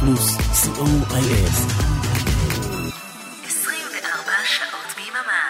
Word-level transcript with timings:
פלוס, 0.00 0.36
co.il. 0.36 1.48
24 3.46 4.32
שעות 4.44 4.94
ביממה. 4.96 5.44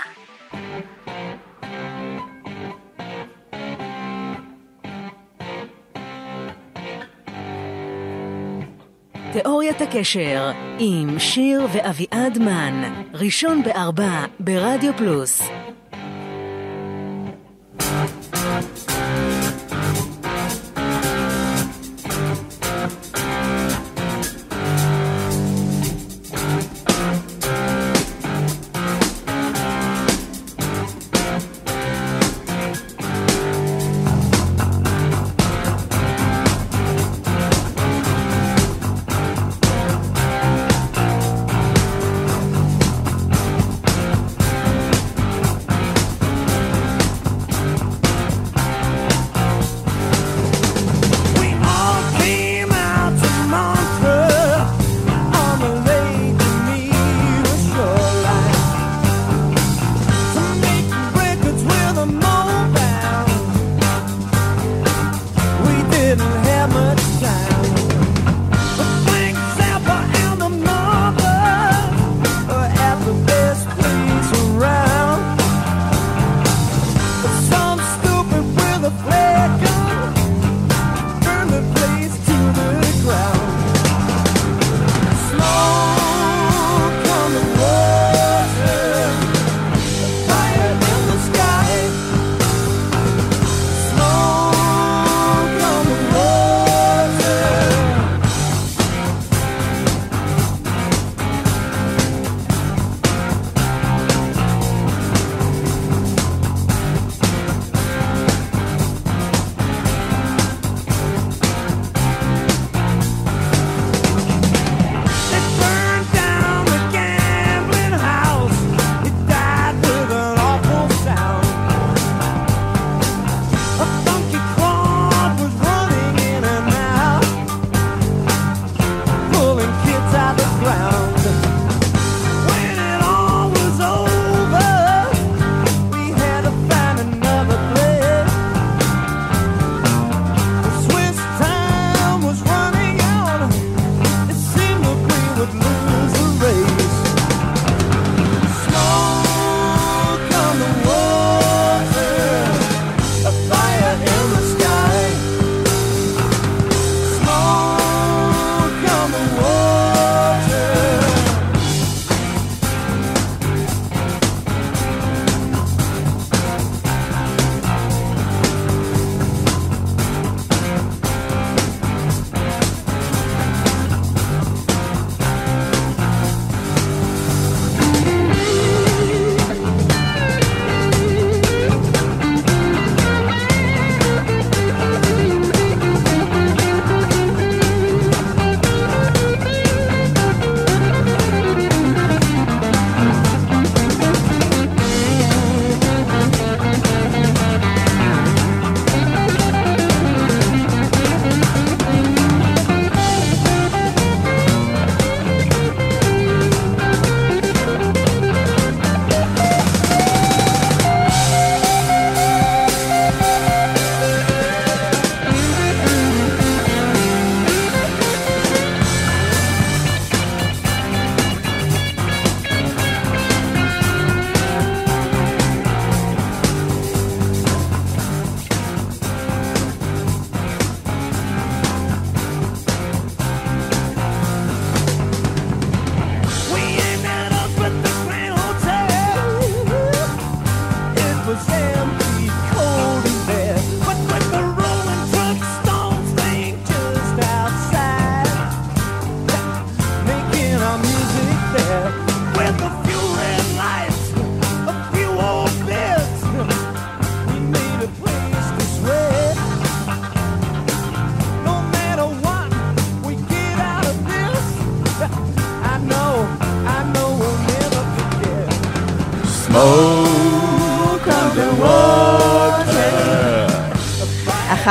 תיאוריית 9.33 9.81
הקשר 9.81 10.51
עם 10.79 11.19
שיר 11.19 11.67
ואביעד 11.73 12.39
מן, 12.39 13.05
ראשון 13.15 13.63
בארבע 13.63 14.25
ברדיו 14.41 14.93
פלוס. 14.97 15.43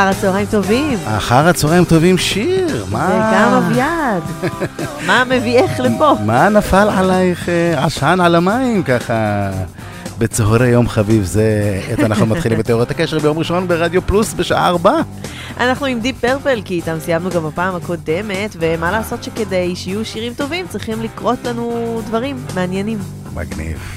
אחר 0.10 0.18
הצהריים 0.18 0.48
טובים. 0.52 0.98
אחר 1.06 1.48
הצהריים 1.48 1.86
טובים 1.86 2.18
שיר, 2.18 2.86
מה? 2.92 3.06
וגם 3.08 3.54
אביעד. 3.54 4.24
מה 5.08 5.24
מביאך 5.24 5.80
לפה? 5.80 6.14
מה 6.26 6.50
נפל 6.50 6.90
עלייך 6.90 7.50
אה, 7.50 7.86
עשן 7.86 8.20
על 8.22 8.36
המים 8.36 8.84
ככה? 8.84 9.50
בצהרי 10.18 10.68
יום 10.68 10.90
חביב 10.90 11.24
זה, 11.24 11.82
את 11.94 12.00
אנחנו 12.00 12.26
מתחילים 12.36 12.60
בתיאוריית 12.60 12.92
הקשר 12.92 13.20
ביום 13.20 13.38
ראשון 13.38 13.68
ברדיו 13.68 14.02
פלוס 14.02 14.34
בשעה 14.34 14.68
4. 14.68 15.02
אנחנו 15.60 15.86
עם 15.86 16.00
דיפ 16.00 16.20
פרפל, 16.20 16.62
כי 16.66 16.74
איתם 16.74 17.00
סיימנו 17.00 17.30
גם 17.30 17.44
בפעם 17.44 17.76
הקודמת, 17.76 18.56
ומה 18.60 18.92
לעשות 18.92 19.24
שכדי 19.24 19.76
שיהיו 19.76 20.06
שירים 20.06 20.34
טובים 20.34 20.68
צריכים 20.68 21.02
לקרות 21.02 21.40
לנו 21.46 22.02
דברים 22.06 22.38
מעניינים. 22.56 23.00
מגניב. 23.34 23.97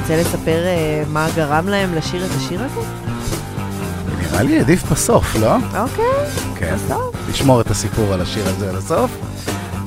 רוצה 0.00 0.16
לספר 0.16 0.64
אה, 0.66 1.02
מה 1.12 1.28
גרם 1.36 1.68
להם 1.68 1.94
לשיר 1.94 2.24
את 2.24 2.30
השיר 2.36 2.60
הזה? 2.62 2.80
נראה 4.18 4.42
לי 4.42 4.60
עדיף 4.60 4.92
בסוף, 4.92 5.36
לא? 5.36 5.56
אוקיי, 5.56 6.04
כן. 6.56 6.74
בסוף. 6.74 7.14
לשמור 7.30 7.60
את 7.60 7.70
הסיפור 7.70 8.14
על 8.14 8.20
השיר 8.20 8.48
הזה 8.48 8.68
עד 8.68 8.74
הסוף. 8.74 9.10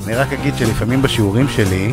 אני 0.06 0.14
רק 0.14 0.32
אגיד 0.32 0.54
שלפעמים 0.56 1.02
בשיעורים 1.02 1.48
שלי, 1.48 1.92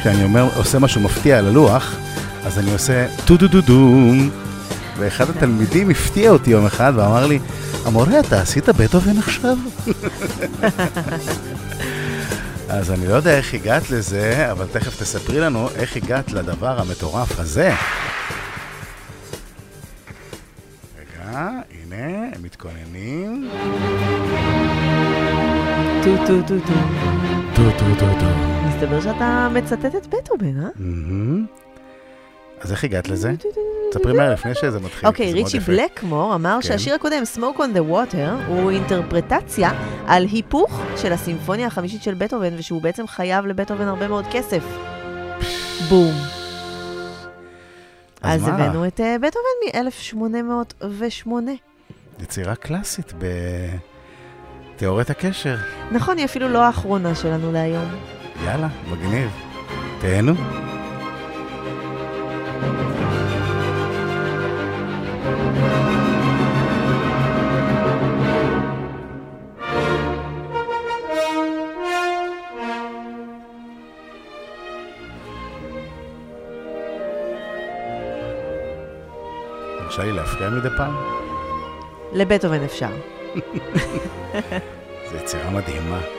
כשאני 0.00 0.24
אומר, 0.24 0.48
עושה 0.56 0.78
משהו 0.78 1.00
מפתיע 1.00 1.38
על 1.38 1.46
הלוח, 1.46 1.96
אז 2.44 2.58
אני 2.58 2.72
עושה 2.72 3.06
טו 3.24 3.36
דו 3.36 3.48
דו 3.48 3.60
דום. 3.60 4.30
ואחד 4.98 5.30
התלמידים 5.30 5.90
הפתיע 5.90 6.30
אותי 6.30 6.50
יום 6.50 6.66
אחד 6.66 6.92
ואמר 6.96 7.26
לי, 7.26 7.38
המורה, 7.84 8.20
אתה 8.20 8.40
עשית 8.40 8.68
בטהובן 8.68 9.18
עכשיו? 9.18 9.56
אז 12.68 12.90
אני 12.90 13.06
לא 13.08 13.14
יודע 13.14 13.36
איך 13.36 13.54
הגעת 13.54 13.90
לזה, 13.90 14.52
אבל 14.52 14.66
תכף 14.72 15.00
תספרי 15.00 15.40
לנו 15.40 15.68
איך 15.76 15.96
הגעת 15.96 16.32
לדבר 16.32 16.80
המטורף 16.80 17.40
הזה. 17.40 17.72
רגע, 20.98 21.48
הנה, 21.70 22.26
הם 22.34 22.42
מתכוננים. 22.42 23.50
טו 26.04 26.16
טו 26.26 26.42
טו 26.42 26.54
טו. 26.66 26.74
טו 27.54 27.70
טו 27.78 27.84
טו 27.98 28.06
טו. 28.20 28.26
מסתבר 28.68 29.00
שאתה 29.00 29.48
מצטט 29.54 29.94
את 29.96 30.06
בטהובן, 30.06 30.60
אה? 30.62 30.68
אז 32.60 32.72
איך 32.72 32.84
הגעת 32.84 33.08
לזה? 33.08 33.34
טו, 33.38 33.48
טו, 33.48 33.54
טו, 33.54 33.67
טו, 33.92 33.98
ספרי 33.98 34.12
טו. 34.12 34.18
מהר 34.18 34.32
לפני 34.32 34.54
שזה 34.54 34.80
מתחיל. 34.80 35.08
אוקיי, 35.08 35.32
ריצ'י. 35.32 35.58
בלקמור 35.58 36.34
אמר 36.34 36.58
כן. 36.62 36.68
שהשיר 36.68 36.94
הקודם, 36.94 37.22
Smoke 37.36 37.58
on 37.58 37.76
the 37.76 37.92
Water, 37.92 38.46
הוא 38.46 38.70
אינטרפרטציה 38.70 39.70
על 40.06 40.24
היפוך 40.24 40.82
של 40.96 41.12
הסימפוניה 41.12 41.66
החמישית 41.66 42.02
של 42.02 42.14
בטהובן, 42.14 42.54
ושהוא 42.58 42.82
בעצם 42.82 43.06
חייב 43.06 43.46
לבטהובן 43.46 43.88
הרבה 43.88 44.08
מאוד 44.08 44.24
כסף. 44.30 44.64
בום. 45.88 46.12
אז? 48.22 48.48
הבאנו 48.48 48.86
את 48.86 49.00
אה, 49.00 49.16
בטהובן 49.18 49.88
מ-1808. 49.88 51.32
יצירה 52.22 52.54
קלאסית 52.54 53.12
בתיאוריית 54.76 55.10
הקשר. 55.10 55.56
נכון, 55.92 56.16
היא 56.16 56.24
אפילו 56.24 56.48
לא 56.48 56.64
האחרונה 56.64 57.14
שלנו 57.14 57.52
להיום. 57.52 57.88
יאללה, 58.44 58.68
מגניב. 58.90 59.30
תהנו. 60.00 60.34
מרשה 79.98 80.02
לי 80.02 80.12
להפריע 80.12 80.50
מדי 80.50 80.68
פעם? 80.76 80.94
לבטהובן 82.12 82.64
אפשר. 82.64 82.88
זו 85.10 85.16
יצירה 85.16 85.50
מדהימה. 85.50 86.17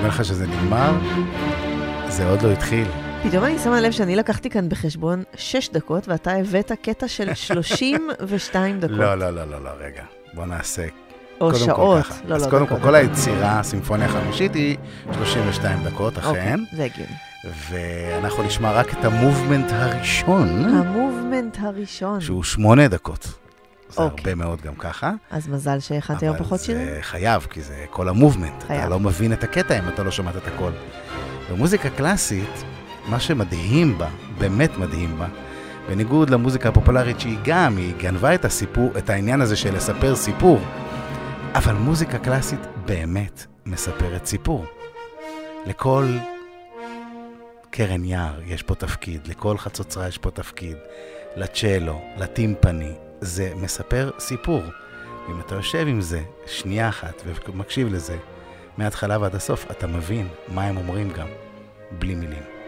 כל 0.00 0.06
שנדמה 0.06 0.14
לך 0.14 0.24
שזה 0.24 0.46
נגמר, 0.46 0.92
זה 2.08 2.30
עוד 2.30 2.42
לא 2.42 2.52
התחיל. 2.52 2.86
פתאום 3.22 3.44
אני 3.44 3.58
שמה 3.58 3.80
לב 3.80 3.92
שאני 3.92 4.16
לקחתי 4.16 4.50
כאן 4.50 4.68
בחשבון 4.68 5.22
6 5.36 5.68
דקות, 5.68 6.08
ואתה 6.08 6.32
הבאת 6.32 6.72
קטע 6.82 7.08
של 7.08 7.34
32 7.46 8.80
דקות. 8.80 8.96
לא, 8.96 9.14
לא, 9.14 9.30
לא, 9.30 9.44
לא, 9.44 9.64
לא, 9.64 9.70
רגע. 9.80 10.02
בוא 10.34 10.46
נעשה 10.46 10.82
או 11.40 11.50
קודם 11.50 11.52
כל 11.52 11.58
שעות. 11.58 12.04
ככה. 12.04 12.14
לא, 12.28 12.34
אז 12.34 12.44
לא, 12.44 12.50
קודם. 12.50 12.66
כל, 12.66 12.74
כל 12.82 12.94
היצירה, 12.94 13.60
הסימפוניה 13.60 14.06
החמישית, 14.06 14.54
היא 14.54 14.76
32 15.12 15.84
דקות, 15.84 16.18
אכן, 16.18 16.28
אוקיי, 16.28 16.54
זה 16.76 16.84
הגיוני. 16.84 17.12
ואנחנו 17.70 18.42
נשמע 18.42 18.72
רק 18.72 18.92
את 18.98 19.04
המובמנט 19.04 19.72
הראשון, 19.72 20.48
המובמנט 20.64 21.56
הראשון. 21.60 22.20
שהוא 22.20 22.44
שמונה 22.44 22.88
דקות. 22.88 23.39
זה 23.90 24.02
אוקיי. 24.02 24.18
הרבה 24.18 24.34
מאוד 24.34 24.60
גם 24.60 24.74
ככה. 24.74 25.12
אז 25.30 25.48
מזל 25.48 25.80
שהכנתי 25.80 26.26
היום 26.26 26.36
פחות 26.38 26.60
שירים. 26.60 26.82
אבל 26.82 26.94
זה 26.94 27.02
חייב, 27.02 27.46
כי 27.50 27.62
זה 27.62 27.84
כל 27.90 28.08
המובמנט. 28.08 28.62
חייב. 28.66 28.80
אתה 28.80 28.88
לא 28.88 29.00
מבין 29.00 29.32
את 29.32 29.44
הקטע 29.44 29.78
אם 29.78 29.88
אתה 29.88 30.02
לא 30.02 30.10
שמעת 30.10 30.36
את 30.36 30.46
הכל. 30.46 30.70
במוזיקה 31.50 31.90
קלאסית, 31.90 32.64
מה 33.06 33.20
שמדהים 33.20 33.98
בה, 33.98 34.08
באמת 34.38 34.78
מדהים 34.78 35.18
בה, 35.18 35.26
בניגוד 35.88 36.30
למוזיקה 36.30 36.68
הפופולרית 36.68 37.20
שהיא 37.20 37.38
גם, 37.44 37.76
היא 37.76 37.94
גנבה 37.98 38.34
את 38.34 38.44
הסיפור, 38.44 38.90
את 38.98 39.10
העניין 39.10 39.40
הזה 39.40 39.56
של 39.56 39.74
לספר 39.74 40.16
סיפור, 40.16 40.60
אבל 41.54 41.74
מוזיקה 41.74 42.18
קלאסית 42.18 42.60
באמת 42.84 43.46
מספרת 43.66 44.26
סיפור. 44.26 44.64
לכל 45.66 46.06
קרן 47.70 48.04
יער 48.04 48.40
יש 48.46 48.62
פה 48.62 48.74
תפקיד, 48.74 49.26
לכל 49.26 49.58
חצוצרה 49.58 50.08
יש 50.08 50.18
פה 50.18 50.30
תפקיד, 50.30 50.76
לצ'לו, 51.36 52.00
לטימפני, 52.16 52.92
זה 53.20 53.52
מספר 53.56 54.10
סיפור. 54.18 54.62
אם 55.28 55.40
אתה 55.40 55.54
יושב 55.54 55.86
עם 55.88 56.00
זה 56.00 56.22
שנייה 56.46 56.88
אחת 56.88 57.22
ומקשיב 57.46 57.88
לזה, 57.94 58.16
מההתחלה 58.78 59.18
ועד 59.20 59.34
הסוף, 59.34 59.70
אתה 59.70 59.86
מבין 59.86 60.28
מה 60.48 60.64
הם 60.64 60.76
אומרים 60.76 61.10
גם, 61.10 61.28
בלי 61.98 62.14
מילים. 62.14 62.59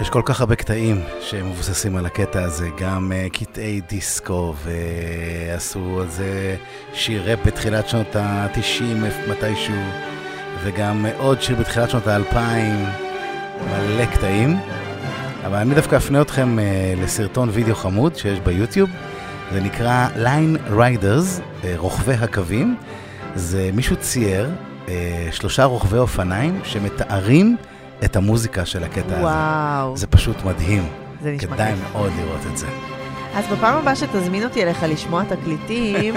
יש 0.00 0.10
כל 0.10 0.22
כך 0.24 0.40
הרבה 0.40 0.56
קטעים 0.56 1.00
שמבוססים 1.20 1.96
על 1.96 2.06
הקטע 2.06 2.42
הזה, 2.42 2.68
גם 2.80 3.12
uh, 3.12 3.30
קטעי 3.32 3.80
דיסקו, 3.88 4.54
ועשו 4.64 6.00
על 6.00 6.08
זה 6.08 6.56
שיר 6.92 7.30
ראפ 7.30 7.38
בתחילת 7.46 7.88
שנות 7.88 8.16
ה-90 8.16 8.82
מתישהו, 9.30 9.74
וגם 10.62 11.06
uh, 11.06 11.22
עוד 11.22 11.42
שיר 11.42 11.56
בתחילת 11.56 11.90
שנות 11.90 12.06
ה-2000, 12.06 12.36
מלא 13.70 14.06
קטעים. 14.06 14.56
אבל 15.46 15.56
אני 15.56 15.74
דווקא 15.74 15.96
אפנה 15.96 16.20
אתכם 16.20 16.58
uh, 16.58 17.00
לסרטון 17.00 17.48
וידאו 17.52 17.74
חמוד 17.74 18.16
שיש 18.16 18.40
ביוטיוב, 18.40 18.90
זה 19.52 19.60
נקרא 19.60 20.08
Line 20.16 20.72
Riders, 20.72 21.40
uh, 21.62 21.66
רוכבי 21.76 22.14
הקווים. 22.14 22.76
זה 23.34 23.70
מישהו 23.72 23.96
צייר 23.96 24.50
uh, 24.86 24.90
שלושה 25.30 25.64
רוכבי 25.64 25.98
אופניים 25.98 26.60
שמתארים 26.64 27.56
את 28.04 28.16
המוזיקה 28.16 28.66
של 28.66 28.84
הקטע 28.84 29.06
הזה. 29.16 29.20
וואו, 29.22 29.96
זה 29.96 30.06
פשוט 30.06 30.44
מדהים. 30.44 30.88
זה 31.22 31.32
נשמע 31.32 31.54
כדאי. 31.54 31.72
מאוד 31.92 32.12
לראות 32.18 32.40
את 32.52 32.56
זה. 32.58 32.66
אז 33.34 33.44
בפעם 33.52 33.78
הבאה 33.78 33.96
שתזמין 33.96 34.44
אותי 34.44 34.62
אליך 34.62 34.82
לשמוע 34.88 35.24
תקליטים, 35.24 36.14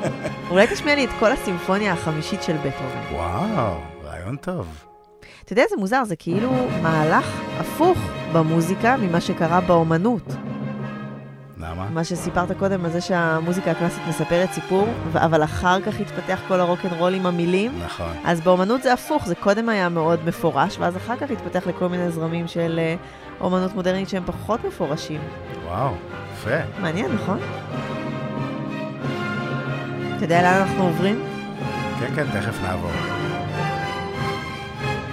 אולי 0.50 0.66
תשמיע 0.66 0.94
לי 0.94 1.04
את 1.04 1.10
כל 1.18 1.32
הסימפוניה 1.32 1.92
החמישית 1.92 2.42
של 2.42 2.56
בטהובן. 2.56 3.14
וואו, 3.14 3.80
רעיון 4.04 4.36
טוב. 4.36 4.66
אתה 5.44 5.52
יודע 5.52 5.62
איזה 5.62 5.76
מוזר, 5.78 6.04
זה 6.04 6.16
כאילו 6.16 6.50
מהלך 6.82 7.26
הפוך 7.58 7.98
במוזיקה 8.32 8.96
ממה 8.96 9.20
שקרה 9.20 9.60
באומנות. 9.60 10.34
למה? 11.64 11.86
מה 11.90 12.04
שסיפרת 12.04 12.52
קודם 12.58 12.84
על 12.84 12.90
זה 12.90 13.00
שהמוזיקה 13.00 13.70
הקלאסית 13.70 14.02
מספרת 14.08 14.52
סיפור, 14.52 14.88
אבל 15.14 15.44
אחר 15.44 15.80
כך 15.80 16.00
התפתח 16.00 16.40
כל 16.48 16.60
הרוקנרול 16.60 17.14
עם 17.14 17.26
המילים. 17.26 17.72
נכון. 17.84 18.12
אז 18.24 18.40
באומנות 18.40 18.82
זה 18.82 18.92
הפוך, 18.92 19.26
זה 19.26 19.34
קודם 19.34 19.68
היה 19.68 19.88
מאוד 19.88 20.20
מפורש, 20.26 20.78
ואז 20.78 20.96
אחר 20.96 21.16
כך 21.16 21.30
התפתח 21.30 21.66
לכל 21.66 21.88
מיני 21.88 22.10
זרמים 22.10 22.46
של 22.46 22.80
אה, 22.82 22.96
אומנות 23.40 23.74
מודרנית 23.74 24.08
שהם 24.08 24.22
פחות 24.26 24.64
מפורשים. 24.64 25.20
וואו, 25.64 25.92
יפה. 26.32 26.56
מעניין, 26.80 27.12
נכון? 27.12 27.38
אתה 30.16 30.24
יודע 30.24 30.42
לאן 30.42 30.60
אנחנו 30.60 30.84
עוברים? 30.84 31.24
כן, 32.00 32.14
כן, 32.14 32.40
תכף 32.40 32.62
נעבור. 32.62 32.90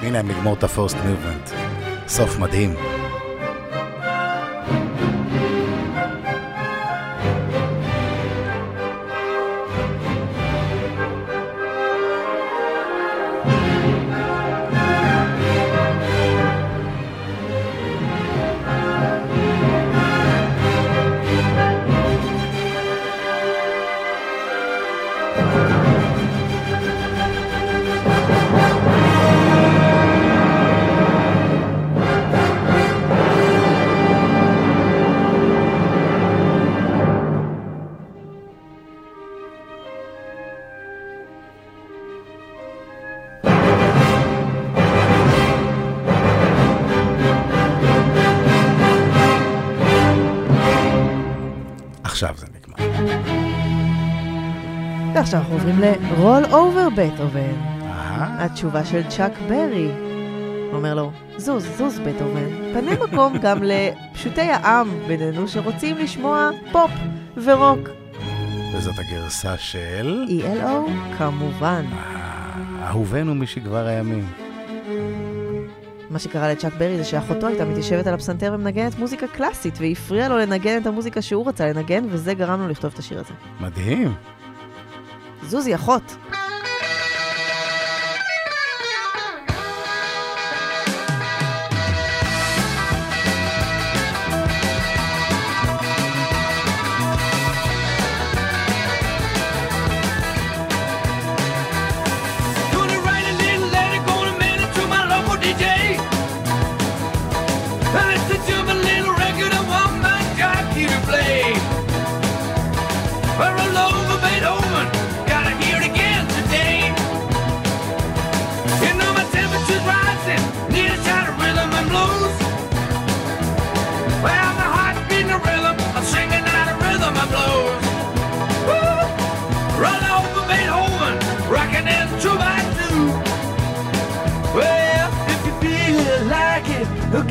הנה, 0.02 0.20
הם 0.20 0.28
נגמור 0.28 0.54
את 0.54 0.64
ה-first 0.64 0.94
movement. 0.94 1.52
סוף 2.08 2.40
מדהים. 2.40 2.74
ועכשיו 55.22 55.40
אנחנו 55.40 55.54
עוברים 55.54 55.80
ל-roll 55.80 56.46
over 56.52 56.96
בטהובן. 56.96 57.54
התשובה 58.18 58.86
של 58.86 59.02
צ'אק 59.10 59.32
ברי. 59.50 59.92
הוא 60.70 60.74
אומר 60.74 60.94
לו, 60.94 61.12
זוז, 61.38 61.68
זוז 61.78 62.00
בטהובן, 62.00 62.74
פנה 62.74 62.92
מקום 63.04 63.38
גם 63.42 63.60
לפשוטי 63.64 64.42
העם 64.42 64.90
בינינו 65.08 65.48
שרוצים 65.48 65.98
לשמוע 65.98 66.50
פופ 66.72 66.92
ורוק. 67.38 67.80
וזאת 68.74 68.94
הגרסה 69.00 69.58
של... 69.58 70.26
ELO, 70.28 70.92
כמובן. 71.18 71.86
אה, 71.94 72.88
אהובנו 72.88 73.36
משכבר 73.36 73.86
הימים. 73.86 74.28
מה 76.10 76.20
שקרה 76.20 76.52
לצ'אק 76.52 76.74
ברי 76.74 76.98
זה 76.98 77.04
שאחותו 77.04 77.48
הייתה 77.48 77.66
מתיישבת 77.66 78.08
על 78.08 78.14
הפסנתר 78.14 78.52
ומנגנת 78.56 79.00
מוזיקה 79.00 79.28
קלאסית, 79.28 79.78
והפריע 79.82 80.30
לו 80.30 80.38
לנגן 80.38 80.82
את 80.82 80.88
המוזיקה 80.88 81.22
שהוא 81.22 81.48
רצה 81.48 81.68
לנגן, 81.68 82.04
וזה 82.10 82.34
גרם 82.34 82.62
לו 82.62 82.68
לכתוב 82.68 82.92
את 82.94 83.00
השיר 83.00 83.20
הזה. 83.20 83.34
מדהים. 83.60 84.14
זוזי, 85.48 85.76
אחות. 85.76 86.04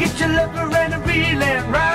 Get 0.00 0.18
your 0.18 0.30
lover 0.30 0.74
and 0.78 0.94
a 0.94 0.98
reel 1.00 1.42
and 1.42 1.72
rock 1.72 1.89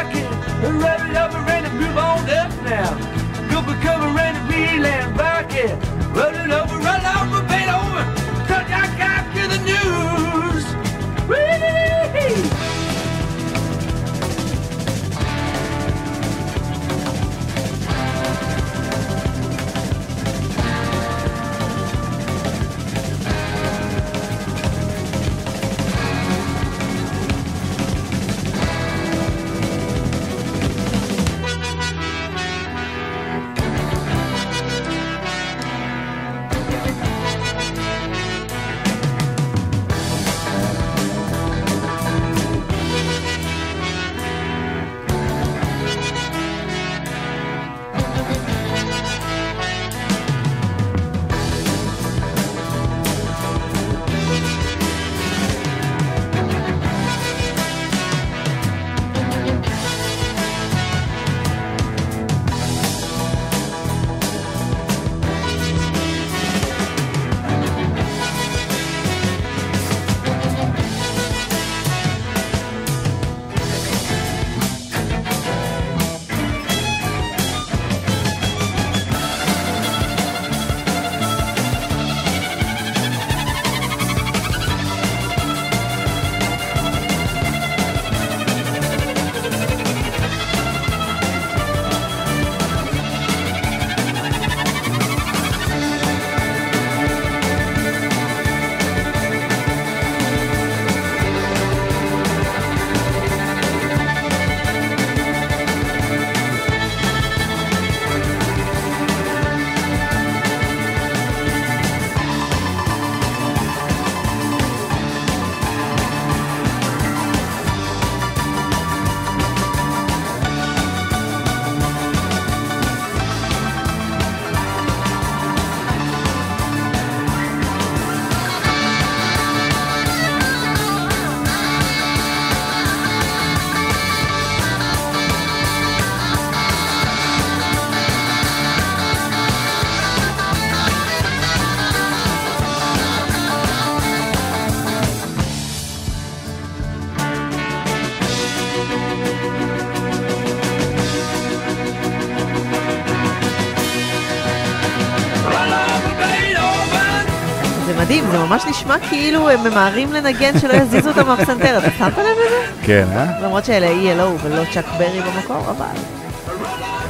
נשמע 158.86 159.10
כאילו 159.10 159.50
הם 159.50 159.64
ממהרים 159.64 160.14
לנגן 160.14 160.60
שלא 160.60 160.74
יזיזו 160.74 161.10
אותם 161.10 161.28
מהפסנתר, 161.28 161.78
אתה 161.78 161.88
שמת 161.98 162.18
לב 162.18 162.26
לזה? 162.48 162.72
כן, 162.84 163.06
אה? 163.16 163.26
למרות 163.42 163.66
שאלה 163.66 163.88
ELO 163.88 164.44
ולא 164.44 164.64
צ'אק 164.74 164.86
ברי 164.98 165.22
במקור, 165.22 165.70
אבל... 165.70 165.86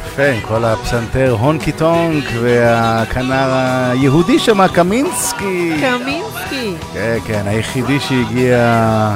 יפה, 0.08 0.26
עם 0.26 0.42
כל 0.42 0.66
הפסנתר 0.66 1.36
הונקי 1.40 1.72
טונק 1.72 2.24
והכנר 2.42 3.54
היהודי 3.54 4.40
שם, 4.40 4.68
קמינסקי. 4.68 5.74
קמינסקי. 5.82 6.74
כן, 6.94 7.18
כן, 7.28 7.42
היחידי 7.46 8.00
שהגיע 8.00 9.16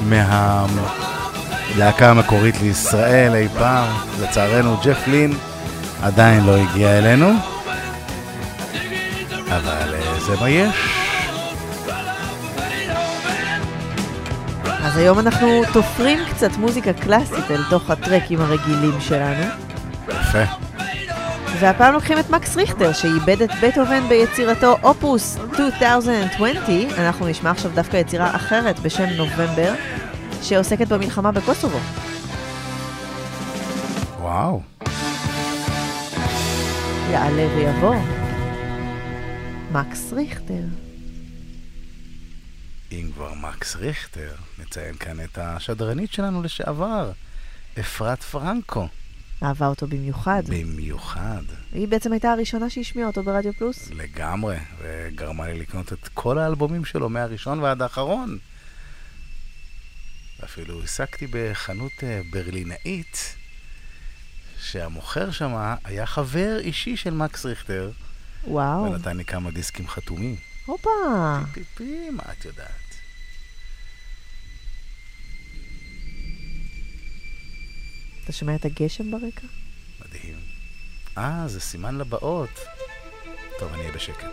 מהלהקה 0.00 2.10
המקורית 2.10 2.54
לישראל 2.62 3.34
אי 3.34 3.48
פעם. 3.58 3.86
לצערנו, 4.22 4.76
ג'ף 4.84 5.06
לין 5.06 5.34
עדיין 6.02 6.46
לא 6.46 6.56
הגיע 6.56 6.98
אלינו. 6.98 7.32
אבל 9.48 9.94
אה, 9.94 10.20
זה 10.20 10.36
מה 10.40 10.50
יש. 10.50 10.95
אז 14.96 15.00
היום 15.00 15.18
אנחנו 15.18 15.62
תופרים 15.72 16.18
קצת 16.30 16.50
מוזיקה 16.56 16.92
קלאסית 16.92 17.50
אל 17.50 17.62
תוך 17.70 17.90
הטרקים 17.90 18.40
הרגילים 18.40 19.00
שלנו. 19.00 19.44
יפה. 20.08 20.42
והפעם 21.60 21.94
לוקחים 21.94 22.18
את 22.18 22.30
מקס 22.30 22.56
ריכטר, 22.56 22.92
שאיבד 22.92 23.42
את 23.42 23.50
בטהובן 23.62 24.08
ביצירתו 24.08 24.76
אופוס 24.82 25.38
2020. 25.60 26.88
אנחנו 26.98 27.26
נשמע 27.26 27.50
עכשיו 27.50 27.70
דווקא 27.74 27.96
יצירה 27.96 28.36
אחרת 28.36 28.78
בשם 28.78 29.06
נובמבר, 29.16 29.74
שעוסקת 30.42 30.88
במלחמה 30.88 31.32
בקוסובו. 31.32 31.78
וואו. 34.20 34.60
יעלה 37.10 37.46
ויבוא. 37.56 37.94
מקס 39.72 40.12
ריכטר. 40.12 40.85
אם 43.00 43.10
כבר 43.14 43.34
מקס 43.34 43.76
ריכטר, 43.76 44.34
נציין 44.58 44.96
כאן 44.96 45.24
את 45.24 45.38
השדרנית 45.38 46.12
שלנו 46.12 46.42
לשעבר, 46.42 47.12
אפרת 47.80 48.22
פרנקו. 48.22 48.88
אהבה 49.42 49.66
אותו 49.66 49.86
במיוחד. 49.86 50.42
במיוחד. 50.46 51.42
היא 51.72 51.88
בעצם 51.88 52.12
הייתה 52.12 52.32
הראשונה 52.32 52.70
שהשמיעה 52.70 53.08
אותו 53.08 53.22
ברדיו 53.22 53.52
פלוס. 53.52 53.90
לגמרי, 53.90 54.56
וגרמה 54.82 55.46
לי 55.46 55.58
לקנות 55.58 55.92
את 55.92 56.08
כל 56.14 56.38
האלבומים 56.38 56.84
שלו, 56.84 57.08
מהראשון 57.08 57.60
ועד 57.60 57.82
האחרון. 57.82 58.38
ואפילו 60.40 60.80
העסקתי 60.80 61.26
בחנות 61.30 61.92
אה, 62.02 62.20
ברלינאית, 62.32 63.36
שהמוכר 64.60 65.30
שם 65.30 65.74
היה 65.84 66.06
חבר 66.06 66.58
אישי 66.58 66.96
של 66.96 67.14
מקס 67.14 67.46
ריכטר, 67.46 67.90
וואו. 68.46 68.82
ונתן 68.82 69.16
לי 69.16 69.24
כמה 69.24 69.50
דיסקים 69.50 69.88
חתומים. 69.88 70.36
הופה. 70.66 70.90
פיפי, 71.52 72.10
מה 72.10 72.22
את 72.38 72.44
יודעת? 72.44 72.85
אתה 78.26 78.34
שומע 78.34 78.54
את 78.54 78.64
הגשם 78.64 79.10
ברקע? 79.10 79.46
מדהים. 80.00 80.38
אה, 81.18 81.44
זה 81.46 81.60
סימן 81.60 81.98
לבאות. 81.98 82.50
טוב, 83.58 83.72
אני 83.72 83.80
אהיה 83.82 83.92
בשקט. 83.92 84.32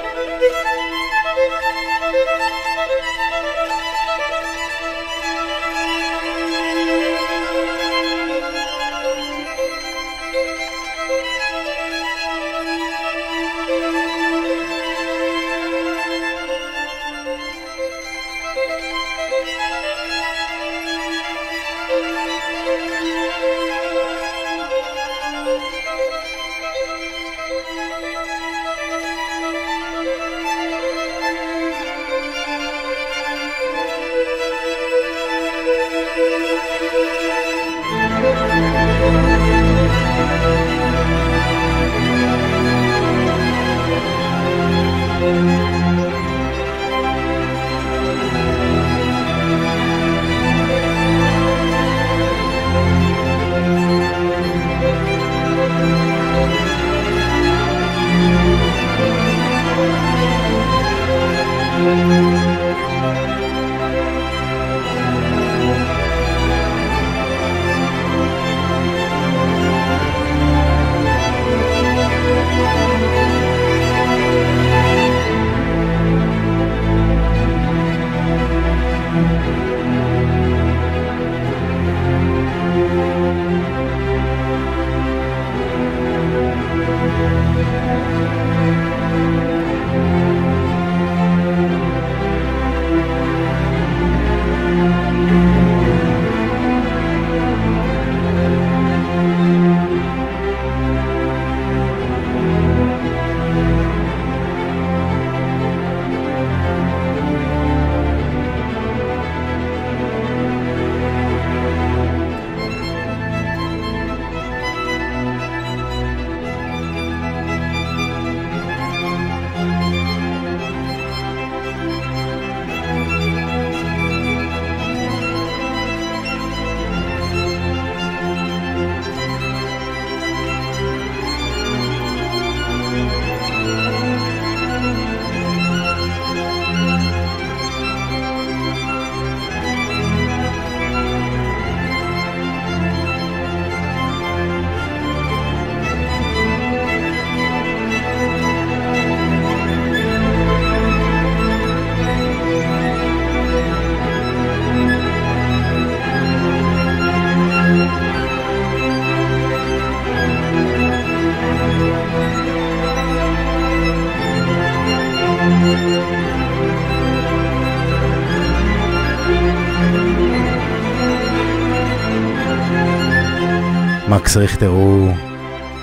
מקס 174.21 174.37
ריכטר 174.37 174.67
הוא 174.67 175.13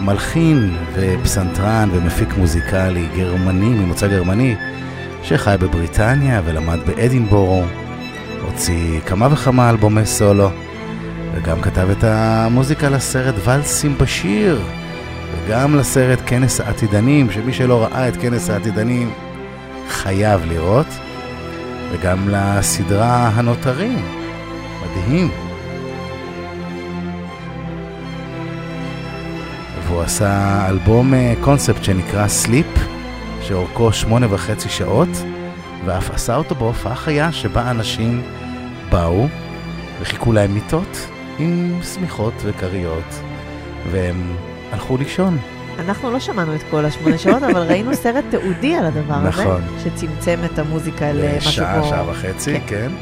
מלחין 0.01 0.77
ופסנתרן 0.95 1.89
ומפיק 1.93 2.37
מוזיקלי 2.37 3.07
גרמני, 3.17 3.69
ממוצא 3.69 4.07
גרמני, 4.07 4.55
שחי 5.23 5.57
בבריטניה 5.61 6.43
ולמד 6.45 6.79
באדינבורו. 6.87 7.63
הוציא 8.47 9.01
כמה 9.01 9.29
וכמה 9.33 9.71
אלבומי 9.71 10.07
סולו, 10.07 10.51
וגם 11.35 11.61
כתב 11.61 11.89
את 11.91 12.05
המוזיקה 12.05 12.89
לסרט 12.89 13.35
ולסים 13.45 13.99
בשיר, 13.99 14.61
וגם 15.37 15.77
לסרט 15.77 16.19
כנס 16.27 16.61
העתידנים, 16.61 17.31
שמי 17.31 17.53
שלא 17.53 17.83
ראה 17.83 18.09
את 18.09 18.17
כנס 18.17 18.51
העתידנים 18.51 19.11
חייב 19.89 20.41
לראות, 20.45 20.89
וגם 21.93 22.29
לסדרה 22.29 23.29
הנותרים. 23.29 24.03
מדהים. 24.83 25.48
עשה 30.09 30.67
אלבום 30.69 31.15
אה, 31.15 31.35
קונספט 31.41 31.85
שנקרא 31.85 32.29
סליפ, 32.29 32.67
שאורכו 33.43 33.93
שמונה 33.93 34.27
וחצי 34.31 34.69
שעות, 34.69 35.09
ואף 35.85 36.11
עשה 36.11 36.37
אותו 36.37 36.55
בהופעה 36.55 36.95
חיה 36.95 37.33
שבה 37.33 37.71
אנשים 37.71 38.23
באו 38.91 39.27
וחיכו 40.01 40.33
להם 40.33 40.55
מיטות 40.55 41.09
עם 41.39 41.81
שמיכות 41.95 42.33
וכריות, 42.45 43.21
והם 43.91 44.37
הלכו 44.73 44.97
לישון. 44.97 45.39
אנחנו 45.79 46.11
לא 46.11 46.21
שמענו 46.21 46.55
את 46.55 46.63
כל 46.71 46.85
השמונה 46.85 47.19
שעות, 47.19 47.43
אבל 47.43 47.63
ראינו 47.63 47.95
סרט 47.95 48.25
תיעודי 48.31 48.75
על 48.75 48.85
הדבר 48.85 49.15
הזה. 49.15 49.29
נכון. 49.29 49.63
שצמצם 49.85 50.39
את 50.45 50.59
המוזיקה 50.59 51.13
למשהו 51.13 51.53
שעה, 51.53 51.81
כמו... 51.81 51.89
שעה 51.89 52.11
וחצי, 52.11 52.53
כן. 52.53 52.61
כן. 52.67 52.93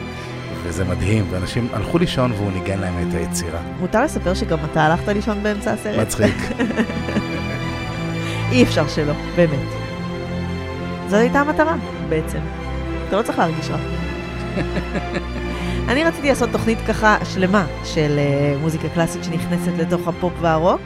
וזה 0.69 0.85
מדהים, 0.85 1.25
ואנשים 1.31 1.69
הלכו 1.73 1.99
לישון 1.99 2.33
והוא 2.33 2.53
ניגן 2.53 2.79
להם 2.79 3.09
את 3.09 3.15
היצירה. 3.15 3.61
מותר 3.81 4.05
לספר 4.05 4.35
שגם 4.35 4.59
אתה 4.73 4.83
הלכת 4.83 5.09
לישון 5.09 5.43
באמצע 5.43 5.73
הסרט? 5.73 6.01
מצחיק. 6.01 6.37
אי 8.53 8.63
אפשר 8.63 8.89
שלא, 8.89 9.13
באמת. 9.37 9.69
זו 11.09 11.17
הייתה 11.17 11.41
המטרה, 11.41 11.77
בעצם. 12.09 12.39
אתה 13.09 13.17
לא 13.17 13.23
צריך 13.23 13.39
להרגיש 13.39 13.71
רע. 13.71 13.79
אני 15.89 16.05
רציתי 16.05 16.29
לעשות 16.29 16.49
תוכנית 16.53 16.79
ככה 16.89 17.17
שלמה 17.25 17.67
של 17.85 18.19
uh, 18.19 18.61
מוזיקה 18.61 18.89
קלאסית 18.89 19.25
שנכנסת 19.25 19.73
לתוך 19.79 20.09
הפופ 20.09 20.33
והרוק. 20.41 20.81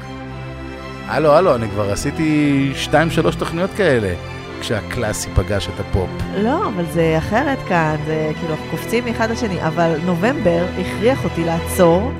הלו, 1.06 1.32
הלו, 1.32 1.54
אני 1.54 1.68
כבר 1.68 1.90
עשיתי 1.90 2.72
שתיים, 2.76 3.10
שלוש 3.10 3.34
תוכניות 3.34 3.70
כאלה, 3.76 4.14
כשהקלאסי 4.60 5.30
פגש 5.34 5.68
את 5.68 5.80
הפופ. 5.80 6.10
לא, 6.36 6.68
אבל 6.68 6.84
זה 6.86 7.14
אחרת 7.18 7.58
כאן, 7.68 7.96
זה 8.06 8.32
כאילו, 8.38 8.54
אנחנו 8.54 8.70
קופצים 8.70 9.04
מאחד 9.04 9.30
לשני, 9.30 9.66
אבל 9.66 9.96
נובמבר 10.04 10.66
הכריח 10.80 11.24
אותי 11.24 11.44
לעצור 11.44 12.12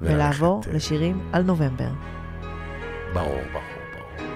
ולעבור 0.00 0.60
אה, 0.66 0.72
לשירים 0.72 1.20
על 1.32 1.42
נובמבר. 1.42 1.88
ברור, 3.12 3.28
ברור, 3.28 3.40
ברור. 3.52 4.28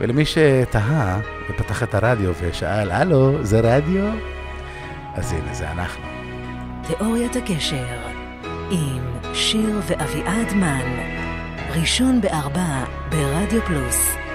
ולמי 0.00 0.24
שתהה 0.24 1.20
ופתח 1.50 1.82
את 1.82 1.94
הרדיו 1.94 2.32
ושאל, 2.40 2.90
הלו, 2.90 3.44
זה 3.44 3.60
רדיו? 3.60 4.04
אז 5.14 5.32
הנה, 5.32 5.54
זה 5.54 5.70
אנחנו. 5.70 6.04
תיאוריית 6.86 7.36
הקשר 7.36 7.86
עם 8.70 9.34
שיר 9.34 9.80
ואביעד 9.86 10.52
מן, 10.52 10.96
ראשון 11.80 12.20
בארבע 12.20 12.84
ברדיו 13.10 13.62
פלוס. 13.62 14.25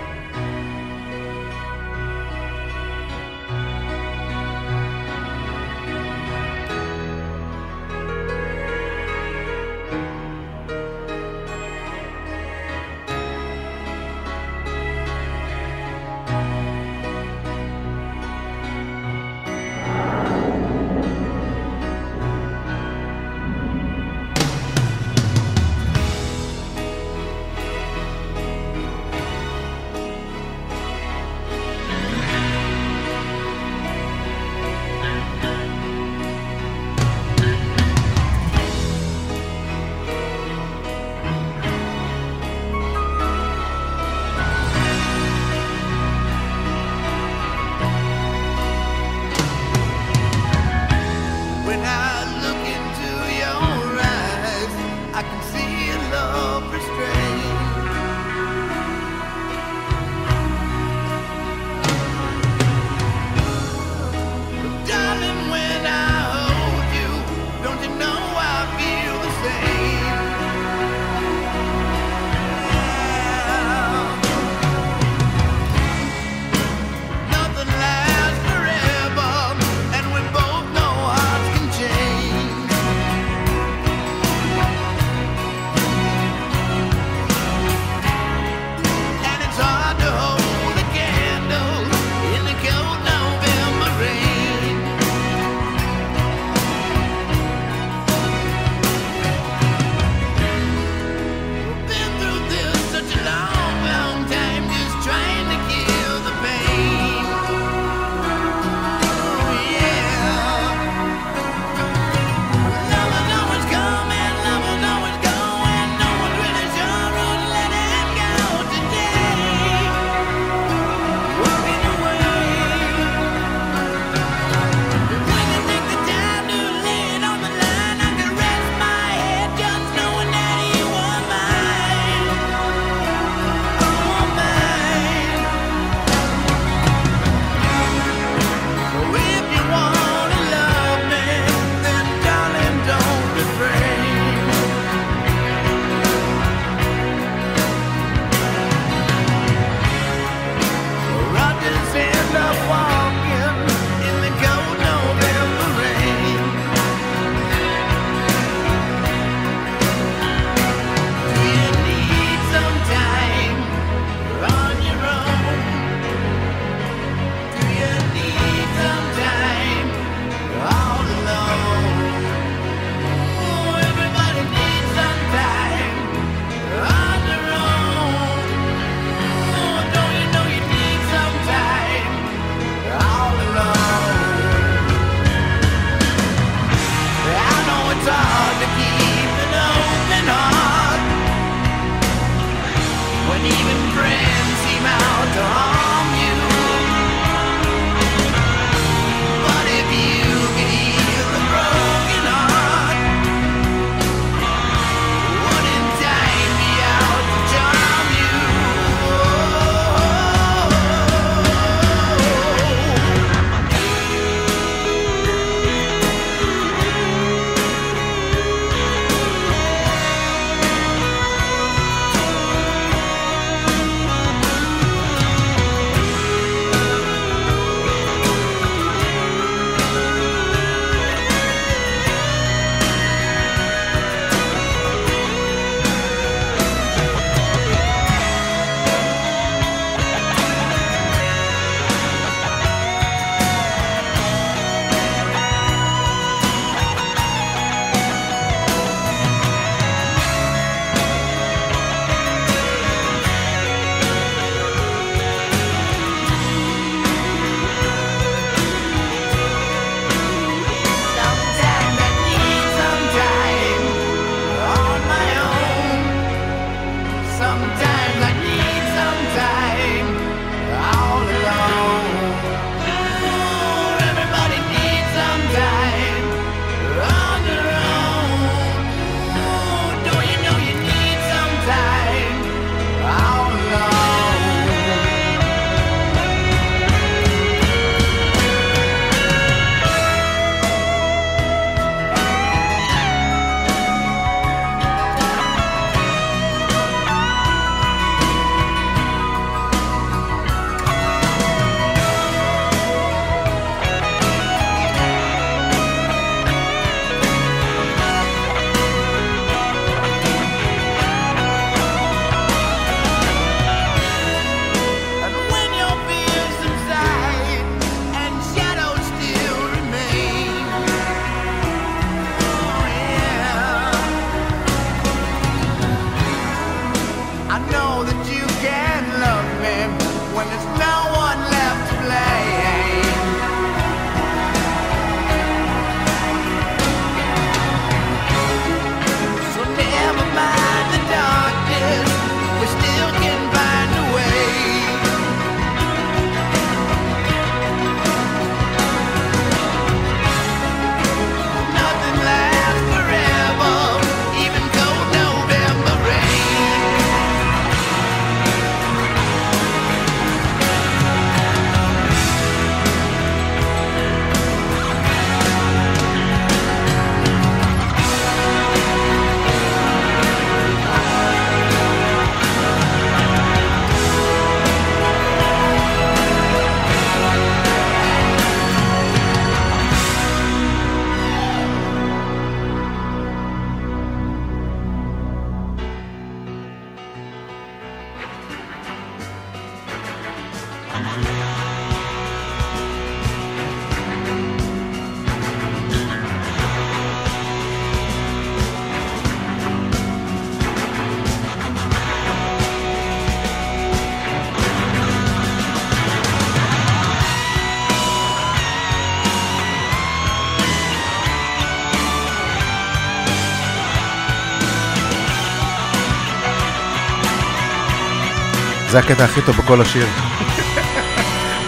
זה 418.91 418.99
הקטע 418.99 419.23
הכי 419.23 419.41
טוב 419.41 419.57
בכל 419.57 419.81
השיר. 419.81 420.07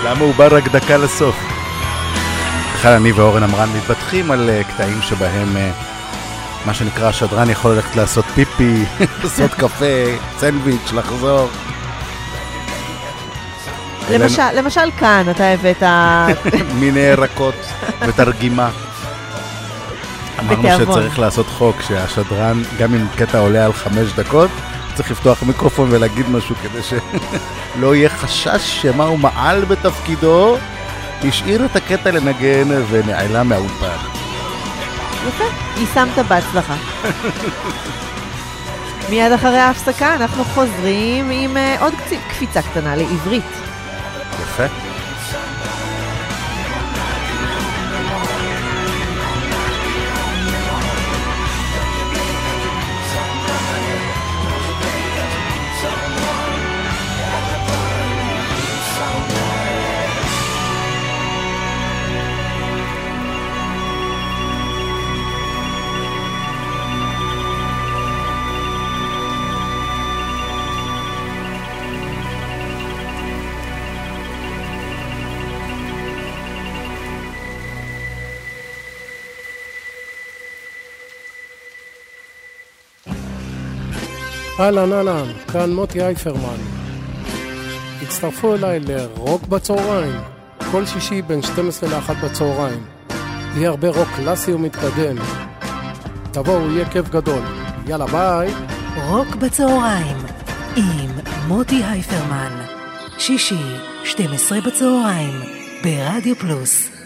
למה 0.04 0.20
הוא 0.20 0.36
בא 0.36 0.48
רק 0.52 0.68
דקה 0.68 0.98
לסוף? 0.98 1.36
בכלל 2.74 2.94
אני 2.94 3.12
ואורן 3.12 3.44
עמרן 3.44 3.70
מתבטחים 3.76 4.32
על 4.32 4.50
אה, 4.50 4.64
קטעים 4.64 5.02
שבהם 5.02 5.58
אה, 5.58 5.72
מה 6.66 6.74
שנקרא 6.74 7.08
השדרן 7.08 7.50
יכול 7.50 7.72
ללכת 7.72 7.96
לעשות 7.96 8.26
פיפי, 8.26 8.86
לעשות 9.24 9.54
קפה, 9.54 9.86
סנדוויץ', 10.38 10.92
לחזור. 10.94 11.50
למשל, 14.12 14.52
למשל 14.56 14.92
כאן 15.00 15.26
אתה 15.32 15.48
הבאת... 15.48 15.84
מיני 16.80 17.00
ירקות 17.00 17.56
ותרגימה. 18.08 18.70
אמרנו 20.40 20.64
בתיאבון. 20.64 20.86
שצריך 20.86 21.20
לעשות 21.20 21.48
חוק 21.48 21.82
שהשדרן, 21.82 22.62
גם 22.80 22.94
אם 22.94 23.06
קטע 23.16 23.38
עולה 23.38 23.66
על 23.66 23.74
חמש 23.74 24.14
דקות, 24.16 24.52
צריך 24.96 25.12
לפתוח 25.12 25.44
מיקרופון 25.44 25.88
ולהגיד 25.92 26.30
משהו 26.30 26.56
כדי 26.56 26.80
שלא 26.84 27.94
יהיה 27.96 28.10
חשש 28.10 28.82
שמה 28.82 29.04
הוא 29.04 29.20
מעל 29.20 29.66
בתפקידו, 29.66 30.58
השאיר 31.24 31.66
את 31.66 31.76
הקטע 31.76 32.12
לנגן 32.12 32.68
ונעלם 32.90 33.50
מהאולפן. 33.50 33.98
יפה, 35.28 35.44
יישמת 35.78 36.26
בהצלחה. 36.28 36.76
מיד 39.10 39.32
אחרי 39.32 39.58
ההפסקה 39.58 40.16
אנחנו 40.16 40.44
חוזרים 40.44 41.30
עם 41.32 41.58
אה, 41.58 41.82
עוד 41.82 41.94
קפיצה 42.30 42.62
קטנה 42.62 42.96
לעברית. 42.96 43.44
יפה. 44.42 44.93
אהלן 84.64 84.94
אהלן, 84.94 85.26
כאן 85.52 85.74
מוטי 85.74 86.02
אייפרמן. 86.02 86.58
הצטרפו 88.02 88.56
אליי 88.56 88.80
לרוק 88.80 89.48
בצהריים, 89.48 90.22
כל 90.72 90.86
שישי 90.86 91.22
בין 91.22 91.42
12 91.42 91.90
ל-1 91.90 92.14
בצהריים. 92.26 92.84
יהיה 93.56 93.70
הרבה 93.70 93.90
רוק 93.90 94.08
קלאסי 94.16 94.54
ומתקדם. 94.54 95.16
תבואו, 96.32 96.72
יהיה 96.72 96.90
כיף 96.90 97.10
גדול. 97.10 97.44
יאללה 97.88 98.06
ביי. 98.06 98.54
רוק 99.08 99.36
בצהריים 99.36 100.18
עם 100.76 101.12
מוטי 101.48 101.84
אייפרמן. 101.84 102.62
שישי, 103.18 103.64
12 104.04 104.62
בצהריים, 104.62 105.42
ברדיו 105.84 106.36
פלוס. 106.36 107.03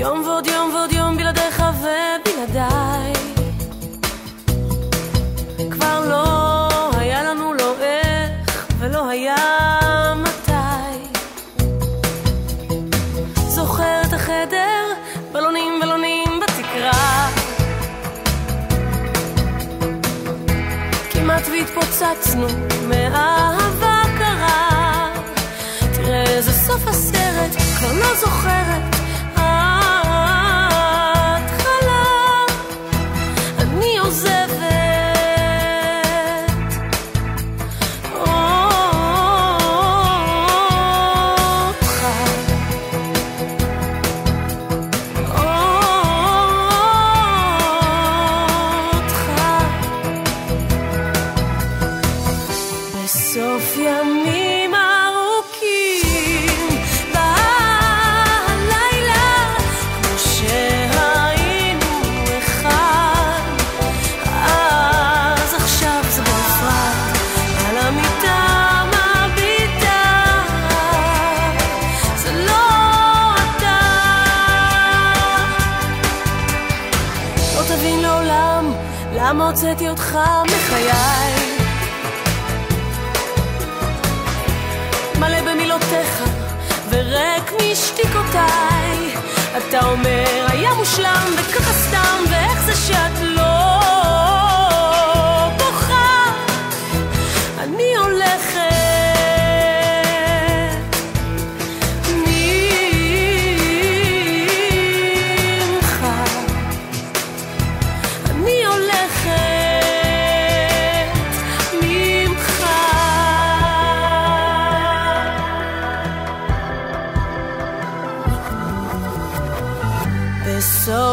יום 0.00 0.22
ועוד 0.26 0.46
יום 0.46 0.74
ועוד 0.74 0.89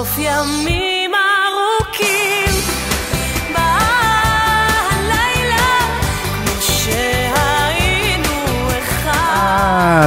בסוף 0.07 0.19
ימים 0.19 1.11
ארוכים 1.15 2.63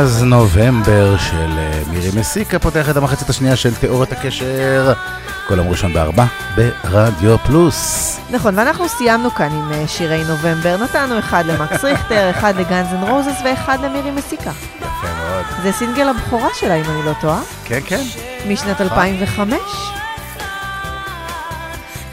אז 0.01 0.23
נובמבר 0.23 1.17
של 1.17 1.51
אה, 1.59 1.83
מירי 1.91 2.11
מסיקה 2.21 2.59
פותח 2.59 2.91
את 2.91 2.97
המחצית 2.97 3.29
השנייה 3.29 3.57
של 3.57 3.75
תיאוריית 3.75 4.13
הקשר. 4.13 4.93
כל 5.49 5.57
יום 5.57 5.69
ראשון 5.69 5.93
בארבע 5.93 6.25
ברדיו 6.57 7.39
פלוס. 7.39 8.21
נכון, 8.31 8.59
ואנחנו 8.59 8.89
סיימנו 8.89 9.31
כאן 9.31 9.53
עם 9.53 9.73
אה, 9.73 9.89
שירי 9.89 10.25
נובמבר. 10.25 10.77
נתנו 10.77 11.19
אחד 11.19 11.45
למקס 11.47 11.85
ריכטר, 11.85 12.31
אחד 12.31 12.57
ל 12.57 12.64
Guns 12.64 12.93
N' 12.93 13.09
Roses 13.09 13.41
ואחד 13.45 13.79
למירי 13.85 14.11
מסיקה. 14.11 14.51
יפה 14.81 15.10
מאוד. 15.43 15.63
זה 15.63 15.73
סינגל 15.73 16.09
הבכורה 16.09 16.49
שלה, 16.55 16.75
אם 16.75 16.85
אני 16.91 17.03
לא 17.03 17.13
טועה. 17.21 17.43
כן, 17.65 17.81
כן. 17.87 18.03
משנת 18.49 18.81
אה. 18.81 18.87
2005. 18.87 19.59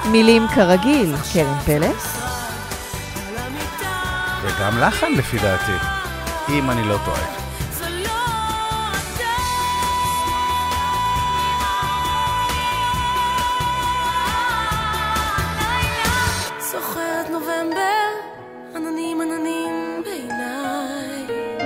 מילים 0.06 0.48
כרגיל, 0.56 1.16
קרן 1.34 1.60
פלס. 1.66 2.18
וגם 4.42 4.80
לחן 4.80 5.12
לפי 5.12 5.38
דעתי, 5.38 5.72
אם 6.50 6.70
אני 6.72 6.84
לא 6.84 6.98
טועה. 7.06 7.38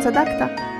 צדקת. 0.03 0.70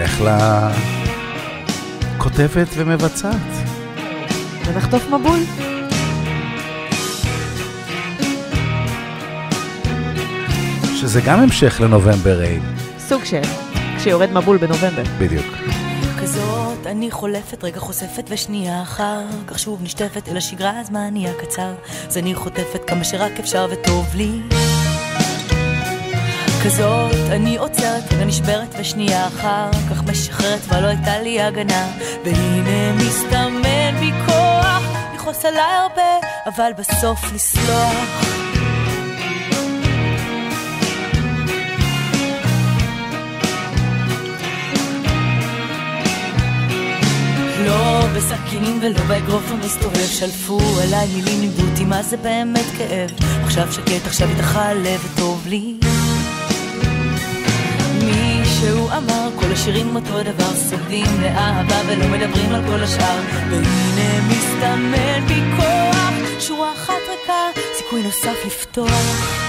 נלך 0.00 0.22
לכותבת 2.16 2.68
ומבצעת. 2.74 3.34
ונחטוף 4.66 5.08
מבול. 5.08 5.38
שזה 11.00 11.20
גם 11.20 11.40
המשך 11.40 11.80
לנובמבר 11.80 12.38
ריין. 12.38 12.62
סוג 12.98 13.24
של, 13.24 13.40
כשיורד 13.98 14.32
מבול 14.32 14.56
בנובמבר. 14.56 15.02
בדיוק. 15.18 15.46
כזאת 16.20 16.86
אני 16.86 17.10
חולפת, 17.10 17.64
רגע 17.64 17.80
חושפת 17.80 18.24
ושנייה 18.28 18.82
אחר 18.82 19.20
כך 19.46 19.58
שוב 19.58 19.82
נשטפת 19.82 20.28
אל 20.28 20.36
השגרה, 20.36 20.80
הזמן 20.80 21.08
נהיה 21.12 21.32
קצר 21.34 21.74
אז 22.06 22.18
אני 22.18 22.34
חוטפת 22.34 22.80
כמה 22.86 23.04
שרק 23.04 23.32
אפשר 23.40 23.66
וטוב 23.70 24.06
לי 24.14 24.40
כזאת 26.64 27.14
אני 27.30 27.56
עוצרת, 27.56 28.12
רגע 28.12 28.24
נשברת 28.24 28.74
ושנייה 28.80 29.26
אחר 29.26 29.70
כך 29.90 30.02
משחררת 30.04 30.60
כבר 30.60 30.80
לא 30.80 30.86
הייתה 30.86 31.18
לי 31.18 31.40
הגנה. 31.40 31.88
והנה 32.24 32.92
מסתמן 32.92 34.00
בי 34.00 34.10
כוח 34.26 34.82
לכעוס 35.14 35.44
עליי 35.44 35.62
הרבה 35.62 36.28
אבל 36.46 36.70
בסוף 36.78 37.32
לסלוח. 37.34 38.24
לא 47.66 48.06
בסכינים 48.16 48.80
ולא 48.82 49.02
באגרוף 49.08 49.50
המסתובב 49.50 50.06
שלפו 50.06 50.60
עליי 50.82 51.06
מילים 51.14 51.40
לימדו 51.40 51.62
אותי 51.70 51.84
מה 51.84 52.02
זה 52.02 52.16
באמת 52.16 52.66
כאב? 52.78 53.10
עכשיו 53.44 53.72
שקט 53.72 54.06
עכשיו 54.06 54.28
איתך 54.28 54.56
הלב 54.56 55.10
וטוב 55.14 55.46
לי 55.46 55.74
אמר 59.04 59.28
כל 59.36 59.52
השירים 59.52 59.96
אותו 59.96 60.22
דבר 60.22 60.52
סוגדים 60.54 61.06
לאהבה 61.22 61.76
ולא 61.86 62.06
מדברים 62.08 62.52
על 62.52 62.62
כל 62.66 62.82
השאר. 62.82 63.20
והנה 63.50 64.28
מסתמן 64.28 65.26
בי 65.26 65.40
כוח 65.56 66.40
שורה 66.40 66.72
אחת 66.72 66.94
ריקה 67.10 67.60
סיכוי 67.78 68.02
נוסף 68.02 68.46
לפתוח. 68.46 69.40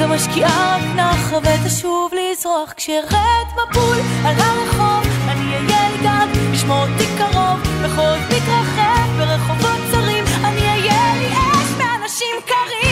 גם 0.00 0.12
השקיעה 0.12 0.76
רק 0.76 0.96
נחה 0.96 1.38
ותשוב 1.38 2.12
לזרוח 2.14 2.72
כשארד 2.76 3.46
מבול 3.52 3.96
על 4.24 4.36
הרחוב 4.38 5.06
אני 5.28 5.54
אהיה 5.54 5.90
גג, 6.02 6.38
לשמור 6.52 6.82
אותי 6.82 7.06
קרוב 7.18 7.60
בחורף 7.84 8.20
מתרחב 8.26 9.08
ברחובות 9.18 9.80
צרים 9.90 10.24
אני 10.44 10.68
אהיה 10.68 11.14
לי 11.18 11.28
אש 11.32 11.70
מאנשים 11.78 12.36
קרים 12.46 12.83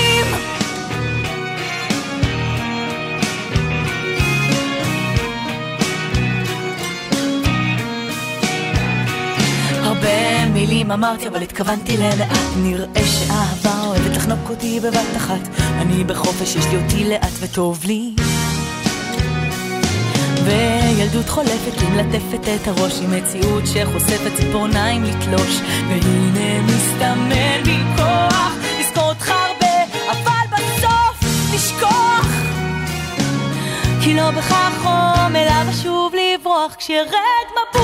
הרבה 10.03 10.47
מילים 10.47 10.91
אמרתי 10.91 11.29
אבל 11.29 11.43
התכוונתי 11.43 11.97
ללאט 11.97 12.39
נראה 12.57 13.07
שאהבה 13.07 13.85
אוהבת 13.87 14.17
לחנוק 14.17 14.51
אותי 14.51 14.81
בבת 14.81 15.17
אחת. 15.17 15.49
אני 15.59 16.05
בחופש 16.05 16.57
יש 16.57 16.67
לי 16.67 16.77
אותי 16.85 17.09
לאט 17.09 17.33
וטוב 17.41 17.85
לי. 17.85 18.15
וילדות 20.45 21.29
חולפת 21.29 21.81
היא 21.81 21.89
מלטפת 21.89 22.49
את 22.55 22.69
הראש 22.69 23.01
עם 23.01 23.11
מציאות 23.11 23.63
שחושפת 23.67 24.31
ציפורניים 24.37 25.05
לתלוש. 25.05 25.61
והנה 25.89 26.63
מסתמן 26.63 27.63
בי 27.65 27.79
כוח 27.97 28.53
לזכור 28.81 29.09
אותך 29.09 29.29
הרבה 29.29 29.85
אבל 30.11 30.57
בסוף 30.57 31.31
לשכוח 31.55 32.27
כי 34.03 34.15
לא 34.15 34.31
בכך 34.31 34.73
חום 34.83 35.37
אליו 35.37 35.67
אשוב 35.71 36.13
לברוח 36.15 36.77
הרחוב 36.79 36.93
אני 37.03 37.82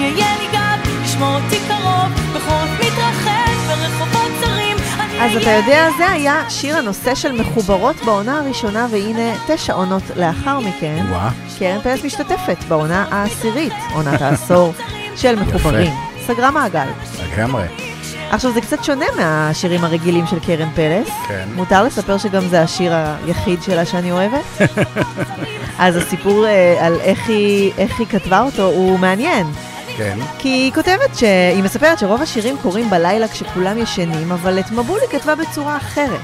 אהיה 0.00 0.36
לי 0.38 0.46
גג 0.52 0.90
לשמור 1.02 1.34
אותי 1.34 1.56
קרוב 1.68 2.12
בחורף 2.34 2.70
מתרחב 2.80 3.50
ברחובות 3.68 4.30
צרים 4.40 4.76
אני 5.00 5.20
אז 5.20 5.36
אתה 5.36 5.50
יודע, 5.50 5.88
זה 5.98 6.10
היה 6.10 6.50
שיר 6.50 6.76
הנושא 6.76 7.14
של 7.14 7.32
מחוברות 7.32 7.96
בעונה 8.04 8.38
הראשונה, 8.38 8.86
והנה 8.90 9.34
תשע 9.46 9.72
עונות 9.72 10.02
לאחר 10.16 10.60
מכן, 10.60 11.04
וואה. 11.10 11.30
קרן 11.58 11.80
פלס 11.82 12.04
משתתפת 12.04 12.56
בעונה 12.68 13.06
העשירית, 13.10 13.72
עונת 13.94 14.22
העשור 14.22 14.72
של 15.20 15.36
מחוברים. 15.36 15.92
סגרה 16.26 16.50
מעגל. 16.50 16.86
לגמרי. 17.22 17.64
עכשיו, 18.30 18.52
זה 18.52 18.60
קצת 18.60 18.84
שונה 18.84 19.06
מהשירים 19.16 19.84
הרגילים 19.84 20.26
של 20.26 20.40
קרן 20.40 20.68
פלס. 20.74 21.08
כן. 21.28 21.48
מותר 21.54 21.82
לספר 21.84 22.18
שגם 22.18 22.48
זה 22.48 22.62
השיר 22.62 22.92
היחיד 22.94 23.62
שלה 23.62 23.84
שאני 23.84 24.12
אוהבת? 24.12 24.44
אז 25.78 25.96
הסיפור 25.96 26.46
אה, 26.46 26.86
על 26.86 26.94
איך 27.00 27.28
היא, 27.28 27.72
איך 27.78 27.98
היא 27.98 28.06
כתבה 28.06 28.40
אותו 28.40 28.62
הוא 28.66 28.98
מעניין. 28.98 29.46
כן. 29.96 30.18
כי 30.38 30.48
היא 30.48 30.72
כותבת 30.72 31.14
שהיא 31.16 31.62
מספרת 31.62 31.98
שרוב 31.98 32.22
השירים 32.22 32.56
קורים 32.62 32.90
בלילה 32.90 33.28
כשכולם 33.28 33.78
ישנים, 33.78 34.32
אבל 34.32 34.60
את 34.60 34.70
מבול 34.70 35.00
היא 35.00 35.18
כתבה 35.18 35.34
בצורה 35.34 35.76
אחרת. 35.76 36.20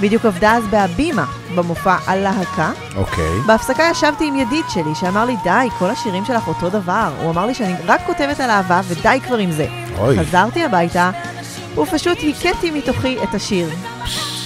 בדיוק 0.00 0.24
עבדה 0.24 0.56
אז 0.56 0.64
בהבימה, 0.70 1.24
במופע 1.54 1.96
על 2.06 2.18
להקה. 2.18 2.72
אוקיי. 2.96 3.40
בהפסקה 3.46 3.82
ישבתי 3.90 4.26
עם 4.28 4.36
ידיד 4.36 4.64
שלי 4.68 4.94
שאמר 4.94 5.24
לי, 5.24 5.36
די, 5.44 5.68
כל 5.78 5.90
השירים 5.90 6.24
שלך 6.24 6.48
אותו 6.48 6.70
דבר. 6.70 7.12
הוא 7.22 7.30
אמר 7.30 7.46
לי 7.46 7.54
שאני 7.54 7.74
רק 7.86 8.00
כותבת 8.06 8.40
על 8.40 8.50
אהבה 8.50 8.80
ודי 8.88 9.18
כבר 9.26 9.36
עם 9.36 9.50
זה. 9.50 9.66
אוי. 9.98 10.18
חזרתי 10.18 10.64
הביתה, 10.64 11.10
ופשוט 11.76 12.18
הכיתי 12.30 12.70
מתוכי 12.70 13.16
את 13.22 13.34
השיר. 13.34 13.68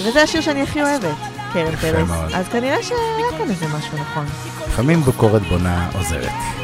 וזה 0.03 0.23
השיר 0.23 0.41
שאני 0.41 0.63
הכי 0.63 0.83
אוהבת, 0.83 1.17
קרן. 1.53 2.05
מאוד. 2.07 2.33
אז 2.35 2.49
כנראה 2.49 2.83
שהיה 2.83 3.39
כאן 3.39 3.51
איזה 3.51 3.67
משהו 3.67 3.99
נכון. 3.99 4.25
לפעמים 4.69 5.03
ביקורת 5.03 5.43
בונה 5.43 5.89
עוזרת. 5.95 6.64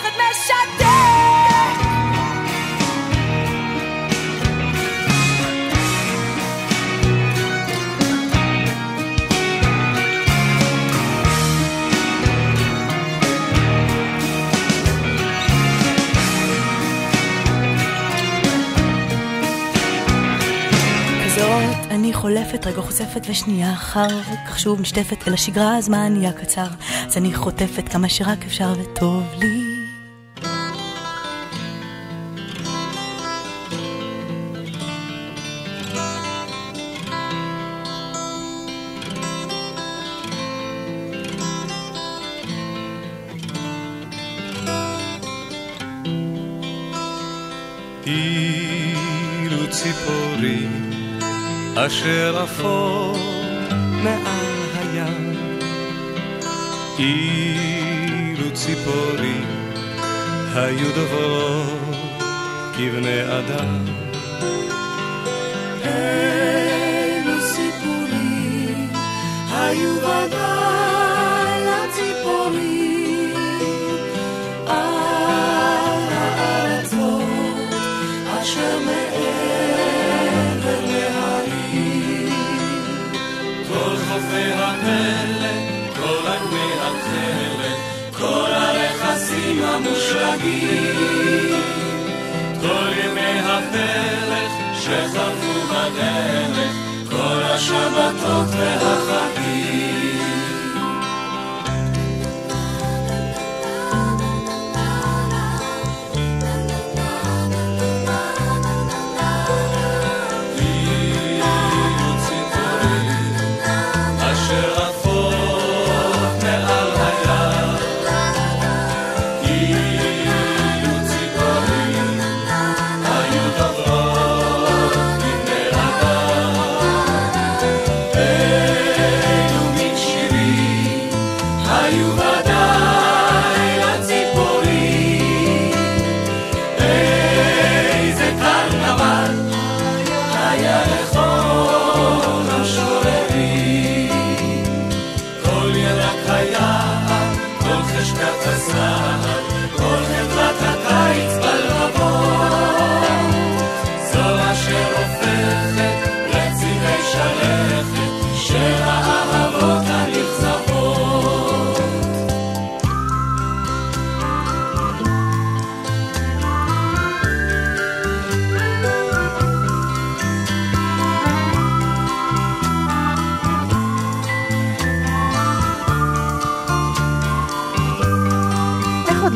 אני 21.91 22.13
חולפת, 22.13 22.67
רגע 22.67 22.81
חושפת 22.81 23.21
ושנייה 23.29 23.73
אחר 23.73 24.21
כך 24.47 24.59
שוב 24.59 24.81
נשטפת 24.81 25.27
אל 25.27 25.33
השגרה, 25.33 25.75
הזמן 25.77 26.13
נהיה 26.13 26.31
קצר 26.31 26.67
אז 27.07 27.17
אני 27.17 27.33
חוטפת 27.33 27.89
כמה 27.89 28.09
שרק 28.09 28.45
אפשר 28.45 28.73
וטוב 28.79 29.23
לי 29.37 29.70
אשר 51.85 52.37
עפות 52.43 53.17
מעל 54.03 54.71
הים. 54.73 55.33
אילו 56.99 58.53
ציפורים 58.53 59.45
היו 60.55 60.87
דוברות 60.95 61.95
כבני 62.73 63.23
אדם 63.23 63.85
והתלת, 84.29 85.71
כל 92.61 92.89
ימי 93.03 93.39
הפלט 93.39 94.51
שחלפו 94.79 95.61
בדלת, 95.69 96.71
כל 97.09 97.43
השבתות 97.43 98.47
והחגים. 98.49 99.50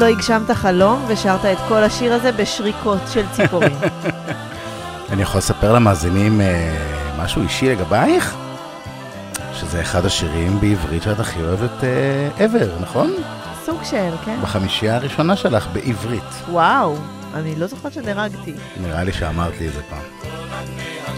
לא 0.05 0.09
הגשמת 0.09 0.51
חלום 0.51 1.05
ושרת 1.07 1.45
את 1.45 1.57
כל 1.67 1.83
השיר 1.83 2.13
הזה 2.13 2.31
בשריקות 2.31 2.99
של 3.13 3.23
ציפורים? 3.31 3.77
אני 5.11 5.21
יכול 5.21 5.37
לספר 5.37 5.73
למאזינים 5.73 6.41
אה, 6.41 6.77
משהו 7.17 7.41
אישי 7.41 7.69
לגבייך? 7.69 8.35
שזה 9.53 9.81
אחד 9.81 10.05
השירים 10.05 10.59
בעברית 10.59 11.03
שאת 11.03 11.19
הכי 11.19 11.41
אוהבת 11.41 11.83
אה, 11.83 12.47
ever, 12.47 12.81
נכון? 12.81 13.13
סוג 13.65 13.83
של, 13.83 14.11
כן. 14.25 14.37
בחמישייה 14.41 14.95
הראשונה 14.95 15.35
שלך 15.35 15.67
בעברית. 15.73 16.43
וואו, 16.49 16.95
אני 17.33 17.55
לא 17.55 17.67
זוכרת 17.67 17.93
שדירגתי. 17.93 18.53
נראה 18.81 19.03
לי 19.03 19.13
שאמרתי 19.13 19.67
את 19.67 19.73
זה 19.73 19.81
פעם. 19.89 20.35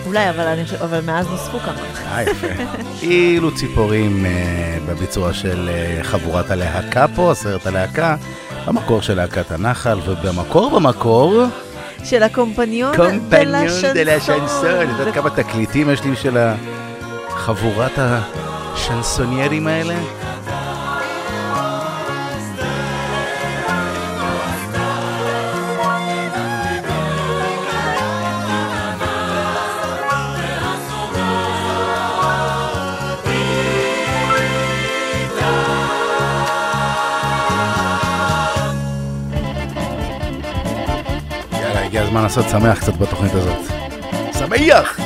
אולי, 0.08 0.30
אבל, 0.30 0.48
אני, 0.48 0.64
אבל 0.82 1.02
מאז 1.02 1.28
נוספו 1.28 1.60
כמה. 1.60 1.82
אה, 2.06 2.24
יפה. 2.24 2.48
אילו 3.02 3.56
ציפורים 3.56 4.26
אה, 4.26 4.78
בביצוע 4.86 5.34
של 5.34 5.70
אה, 5.70 6.04
חבורת 6.04 6.52
הלהקה 6.52 7.06
פה, 7.16 7.32
הסרט 7.32 7.68
הלהקה, 7.68 8.16
במקור 8.68 9.02
של 9.02 9.14
להקת 9.14 9.52
הנחל, 9.52 10.00
ובמקור 10.06 10.70
במקור, 10.70 11.44
של 12.04 12.24
הקומפניון 12.24 12.96
קומפניון 12.96 13.94
דה 13.94 14.04
לה 14.04 14.20
שנסון. 14.20 14.82
את 14.82 15.00
יודעת 15.00 15.14
כמה 15.14 15.30
תקליטים 15.30 15.90
יש 15.90 16.04
לי 16.04 16.16
של 16.16 16.38
חבורת 17.30 17.92
השנסוניירים 17.98 19.68
האלה? 19.68 19.96
מה 42.18 42.24
לעשות, 42.24 42.50
שמח 42.50 42.80
קצת 42.80 42.98
בתוכנית 42.98 43.34
הזאת. 43.34 43.60
שמח! 44.40 45.00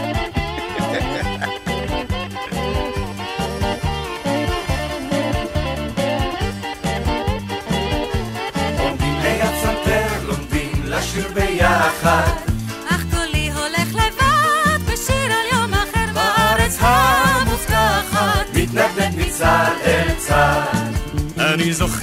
אני 21.54 21.74
זוכר 21.74 22.01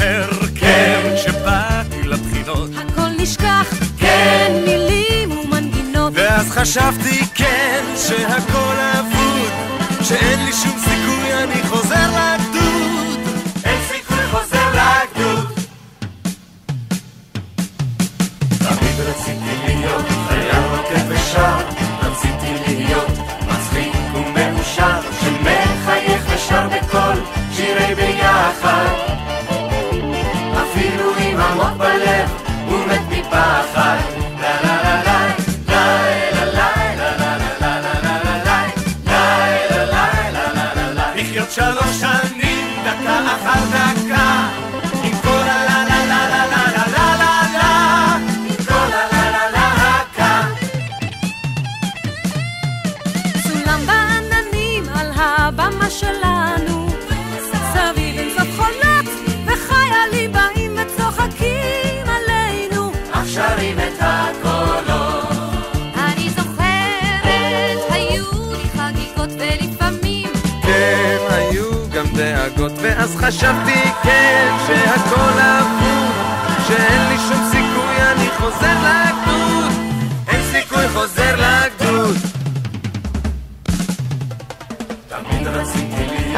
חשבתי, 6.61 7.21
כן, 7.35 7.85
שהכל 7.97 8.77
אבוד, 8.99 9.53
שאין 10.03 10.45
לי 10.45 10.53
שום 10.53 10.78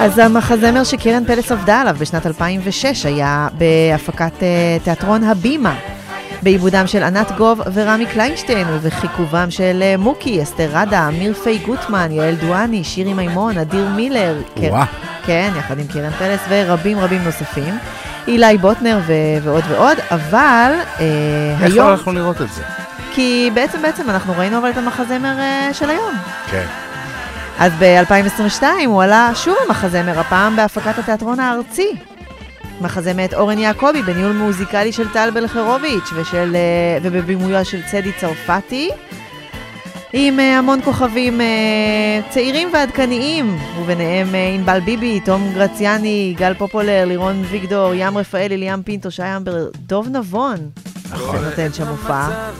אז 0.00 0.18
המחזמר 0.18 0.84
שקרן 0.84 1.24
פלס 1.26 1.52
עבדה 1.52 1.80
עליו 1.80 1.96
בשנת 1.98 2.26
2006 2.26 3.06
היה 3.06 3.48
בהפקת 3.52 4.42
אה, 4.42 4.48
תיאטרון 4.84 5.24
הבימה, 5.24 5.74
בעיבודם 6.42 6.86
של 6.86 7.02
ענת 7.02 7.32
גוב 7.36 7.60
ורמי 7.74 8.06
קליינשטיין, 8.06 8.66
ובחיכובם 8.70 9.50
של 9.50 9.78
אה, 9.82 9.94
מוקי, 9.98 10.42
אסתר 10.42 10.68
רדה, 10.72 11.08
אמיר 11.08 11.34
פי 11.34 11.58
גוטמן, 11.58 12.12
יעל 12.12 12.34
דואני, 12.34 12.84
שירי 12.84 13.14
מימון, 13.14 13.58
אדיר 13.58 13.88
מילר. 13.88 14.36
קר- 14.54 14.60
וואה. 14.70 14.84
כן, 15.26 15.50
יחד 15.58 15.78
עם 15.78 15.86
קרן 15.86 16.10
פלס 16.10 16.40
ורבים 16.48 16.98
רבים 16.98 17.24
נוספים. 17.24 17.78
אילי 18.28 18.58
בוטנר 18.58 18.98
ו- 19.06 19.12
ועוד 19.42 19.64
ועוד, 19.68 19.98
אבל 20.10 20.72
אה, 21.00 21.04
איפה 21.62 21.64
היום, 21.74 21.88
אנחנו 21.90 22.12
לראות 22.12 22.42
את 22.42 22.52
זה? 22.52 22.62
כי 23.14 23.50
בעצם 23.54 23.82
בעצם 23.82 24.10
אנחנו 24.10 24.32
ראינו 24.38 24.58
אבל 24.58 24.70
את 24.70 24.76
המחזמר 24.76 25.38
אה, 25.38 25.68
של 25.72 25.90
היום. 25.90 26.14
כן. 26.50 26.64
אז 27.60 27.72
ב-2022 27.78 28.62
הוא 28.86 29.02
עלה 29.02 29.30
שוב 29.34 29.54
המחזמר, 29.66 30.20
הפעם 30.20 30.56
בהפקת 30.56 30.98
התיאטרון 30.98 31.40
הארצי. 31.40 31.92
מחזה 32.80 33.14
מאת 33.14 33.34
אורן 33.34 33.58
יעקבי 33.58 34.02
בניהול 34.02 34.32
מוזיקלי 34.32 34.92
של 34.92 35.08
טל 35.08 35.30
בלחרוביץ' 35.34 36.10
ושל, 36.14 36.56
אה, 36.56 36.98
ובבימויה 37.02 37.64
של 37.64 37.82
צדי 37.90 38.12
צרפתי. 38.12 38.90
עם 40.12 40.40
אה, 40.40 40.58
המון 40.58 40.82
כוכבים 40.82 41.40
אה, 41.40 41.46
צעירים 42.30 42.68
ועדכניים, 42.72 43.58
וביניהם 43.80 44.28
ענבל 44.54 44.80
ביבי, 44.80 45.20
תום 45.20 45.52
גרציאני, 45.54 46.34
גל 46.38 46.54
פופולר, 46.54 47.04
לירון 47.04 47.42
ויגדור, 47.50 47.92
ים 47.94 48.18
רפאלי, 48.18 48.56
ליאם 48.56 48.82
פינטו, 48.82 49.10
שי 49.10 49.36
אמבר, 49.36 49.68
דוב 49.74 50.08
נבון, 50.08 50.56
נכון. 51.10 51.38
שנותן 51.38 51.72
שם 51.72 51.86
הופעה, 51.86 52.50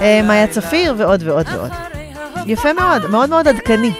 מאיה 0.00 0.46
צפיר 0.46 0.94
ועוד 0.98 1.22
ועוד 1.22 1.46
ועוד. 1.52 2.05
יפה 2.46 2.72
מאוד, 2.72 3.10
מאוד 3.10 3.30
מאוד 3.30 3.48
עדכני. 3.48 3.92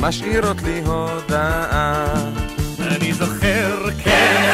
משאירות 0.00 0.62
לי 0.62 0.82
הודעה. 0.86 2.04
אני 2.78 3.12
זוכר, 3.12 3.90
כן, 4.04 4.45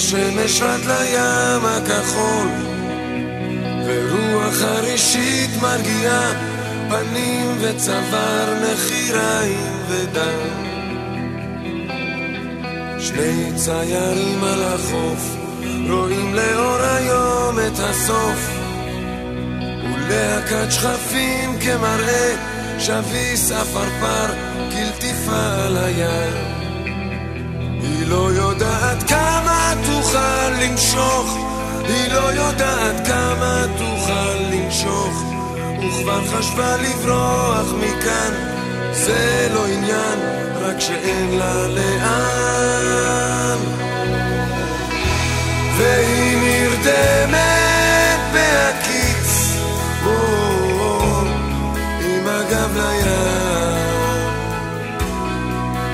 השמש 0.00 0.62
רד 0.62 0.80
לים 0.86 1.64
הכחול, 1.64 2.48
ורוח 3.86 4.54
חרישית 4.54 5.50
מרגיעה 5.62 6.32
פנים 6.88 7.56
וצוואר, 7.60 8.54
נחיריים 8.62 9.76
ודם. 9.88 10.48
שני 13.00 13.52
ציירים 13.56 14.44
על 14.44 14.62
החוף, 14.62 15.36
רואים 15.90 16.34
לאור 16.34 16.80
היום 16.82 17.58
את 17.58 17.78
הסוף, 17.78 18.50
ולהקת 19.84 20.72
שכפים 20.72 21.58
כמראה, 21.60 22.36
שביס 22.78 23.52
עפרפר, 23.52 24.26
כלטיפה 24.70 25.64
על 25.66 25.76
הים. 25.76 26.59
לא 28.10 28.30
יודעת 28.32 29.02
כמה 29.08 29.72
תוכל 29.86 30.48
למשוך, 30.48 31.36
היא 31.88 32.12
לא 32.12 32.32
יודעת 32.32 33.06
כמה 33.06 33.64
תוכל 33.78 34.34
למשוך, 34.34 35.24
וכבר 35.78 36.20
חשבה 36.26 36.76
לברוח 36.76 37.72
מכאן, 37.72 38.32
זה 38.92 39.48
לא 39.54 39.66
עניין, 39.66 40.18
רק 40.60 40.80
שאין 40.80 41.38
לה 41.38 41.66
לאן. 41.68 43.58
והיא 45.76 46.36
נרדמת 46.42 48.20
בהקיץ, 48.32 49.56
עם 52.00 52.26
הגב 52.26 52.76
לים. 52.76 53.30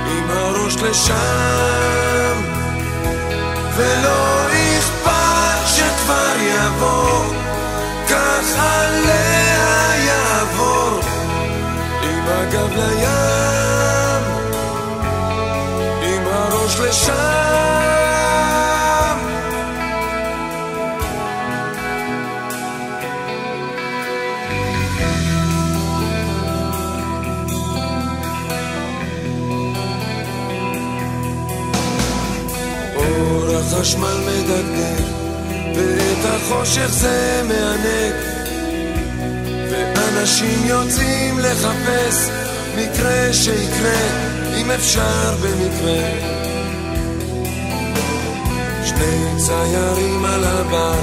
עם 0.06 0.30
הראש 0.30 0.76
לשם, 0.76 1.45
ואת 36.46 36.52
החושך 36.52 36.86
זה 36.88 37.42
מענג, 37.48 38.14
ואנשים 39.70 40.66
יוצאים 40.66 41.38
לחפש 41.38 42.28
מקרה 42.76 43.32
שיקרה, 43.32 44.00
אם 44.56 44.70
אפשר 44.70 45.34
במקרה. 45.42 46.02
שני 48.84 49.36
ציירים 49.36 50.24
על 50.24 50.44
הבר, 50.44 51.02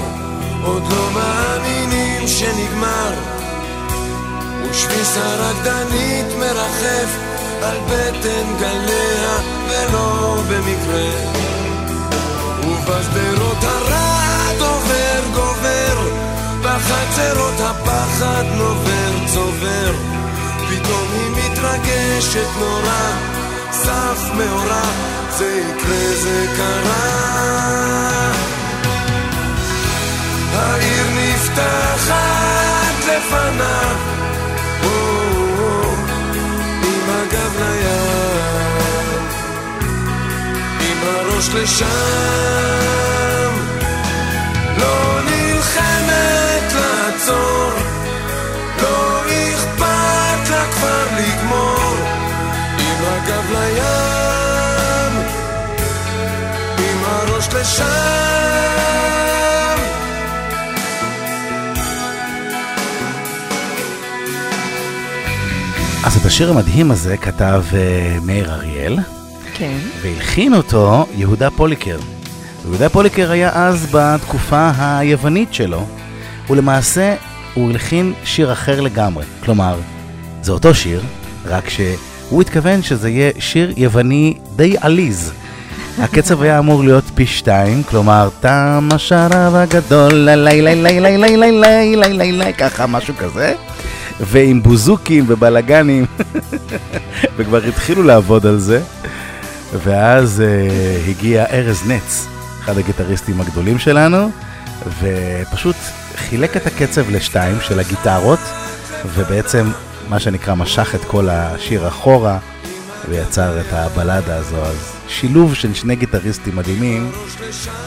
עוד 0.63 0.83
לא 0.91 1.09
מאמינים 1.13 2.27
שנגמר, 2.27 3.13
ושביס 4.69 5.17
הרקדנית 5.17 6.25
מרחף 6.39 7.17
על 7.61 7.77
בטן 7.89 8.57
גליה, 8.59 9.39
ולא 9.69 10.37
במקרה. 10.49 11.09
ובשדרות 12.63 13.63
גובר, 13.63 14.12
בחצרות 16.83 17.59
הפחד 17.59 18.43
נובר 18.57 19.11
צובר, 19.25 19.93
פתאום 20.69 21.07
היא 21.13 21.29
מתרגשת 21.31 22.47
נורא, 22.59 23.11
סף 23.71 24.29
מאורע, 24.37 24.81
זה 25.29 25.61
יקרה 25.61 26.15
זה 26.15 26.45
קרה. 26.57 27.23
העיר 30.55 31.05
נפתחת 31.15 32.13
לפניו, 32.99 33.95
או, 34.83 34.89
או, 35.59 35.93
עם 36.83 37.09
הגב 37.09 37.53
לים. 37.59 39.23
עם 40.79 40.97
הראש 41.03 41.49
לשם, 41.49 41.83
לא 44.77 45.12
לעצור, 47.23 47.71
לא 48.81 49.21
אכפת 49.25 50.49
לה 50.49 50.71
כבר 50.71 51.05
לגמור, 51.17 51.95
עם 52.79 53.05
הגב 53.05 53.51
לים, 53.51 55.13
עם 56.77 57.03
הראש 57.03 57.47
לשם. 57.47 57.83
אז 66.05 66.17
את 66.17 66.25
השיר 66.25 66.49
המדהים 66.49 66.91
הזה 66.91 67.17
כתב 67.17 67.63
אה, 67.73 68.17
מאיר 68.23 68.53
אריאל, 68.53 68.99
כן. 69.53 69.77
והלחין 70.01 70.53
אותו 70.53 71.05
יהודה 71.15 71.49
פוליקר. 71.49 71.97
יהודה 72.65 72.89
פוליקר 72.89 73.31
היה 73.31 73.49
אז 73.53 73.87
בתקופה 73.91 74.71
היוונית 74.77 75.53
שלו, 75.53 75.85
ולמעשה 76.49 77.15
הוא 77.53 77.69
הלחין 77.71 78.13
שיר 78.23 78.51
אחר 78.51 78.81
לגמרי. 78.81 79.25
כלומר, 79.43 79.79
זה 80.41 80.51
אותו 80.51 80.73
שיר, 80.73 81.01
רק 81.45 81.69
שהוא 81.69 82.41
התכוון 82.41 82.81
שזה 82.81 83.09
יהיה 83.09 83.31
שיר 83.39 83.73
יווני 83.77 84.37
די 84.55 84.75
עליז. 84.81 85.31
הקצב 85.99 86.41
היה 86.41 86.59
אמור 86.59 86.83
להיות 86.83 87.03
פי 87.15 87.25
שתיים, 87.25 87.83
כלומר, 87.83 88.29
תם 88.39 88.89
השרב 88.91 89.55
הגדול, 89.55 90.13
לי 90.13 90.61
לי 90.61 90.75
לי 90.75 90.99
לי 90.99 91.17
לי 91.17 91.37
לי 91.37 91.51
לי 91.51 91.95
לי 91.95 92.13
לי 92.13 92.31
לי, 92.31 92.53
ככה, 92.53 92.87
משהו 92.87 93.13
כזה. 93.17 93.55
ועם 94.19 94.63
בוזוקים 94.63 95.25
ובלאגנים, 95.27 96.05
וכבר 97.37 97.63
התחילו 97.63 98.03
לעבוד 98.03 98.45
על 98.45 98.59
זה. 98.59 98.81
ואז 99.83 100.43
uh, 100.45 101.09
הגיע 101.09 101.45
ארז 101.51 101.81
נץ, 101.87 102.27
אחד 102.59 102.77
הגיטריסטים 102.77 103.41
הגדולים 103.41 103.79
שלנו, 103.79 104.29
ופשוט 105.01 105.75
חילק 106.29 106.57
את 106.57 106.67
הקצב 106.67 107.09
לשתיים 107.09 107.61
של 107.61 107.79
הגיטרות, 107.79 108.39
ובעצם 109.05 109.71
מה 110.09 110.19
שנקרא 110.19 110.55
משך 110.55 110.95
את 110.95 111.05
כל 111.05 111.29
השיר 111.29 111.87
אחורה, 111.87 112.37
ויצר 113.09 113.61
את 113.61 113.73
הבלדה 113.73 114.37
הזו. 114.37 114.65
אז 114.65 114.93
שילוב 115.07 115.55
של 115.55 115.73
שני 115.73 115.95
גיטריסטים 115.95 116.55
מדהימים 116.55 117.11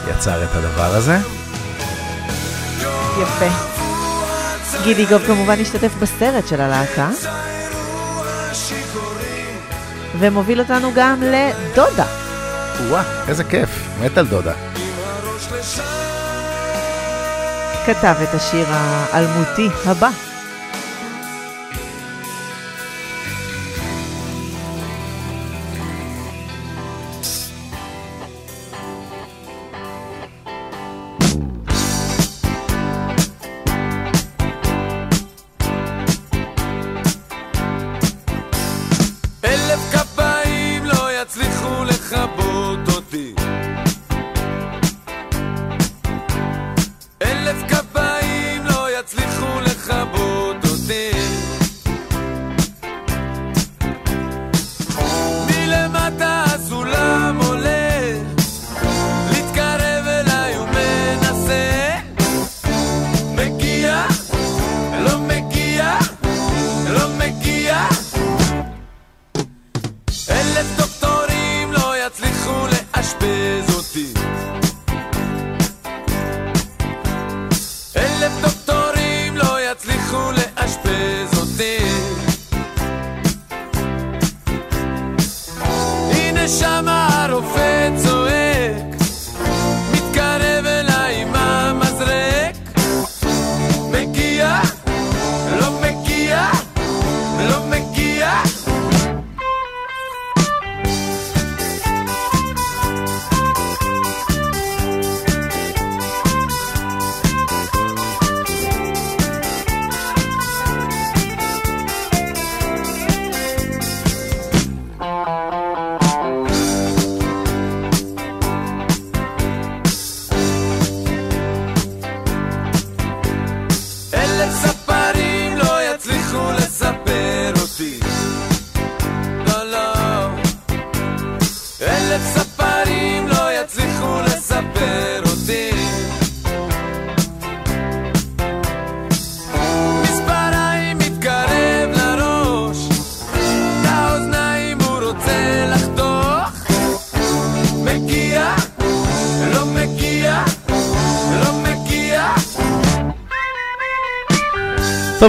יצר 0.09 0.43
את 0.43 0.49
הדבר 0.53 0.95
הזה. 0.95 1.17
יפה. 3.21 3.77
גידי 4.83 5.05
גוב 5.05 5.21
כמובן 5.27 5.59
השתתף 5.61 5.95
בסרט 5.99 6.47
של 6.47 6.61
הלהקה. 6.61 7.09
ומוביל 10.19 10.59
אותנו 10.59 10.91
גם 10.95 11.21
לדודה. 11.21 12.05
וואה, 12.89 13.03
איזה 13.27 13.43
כיף, 13.43 13.69
מת 14.01 14.17
על 14.17 14.27
דודה. 14.27 14.53
כתב 17.87 18.15
את 18.23 18.33
השיר 18.33 18.65
האלמותי 18.69 19.69
הבא. 19.85 20.26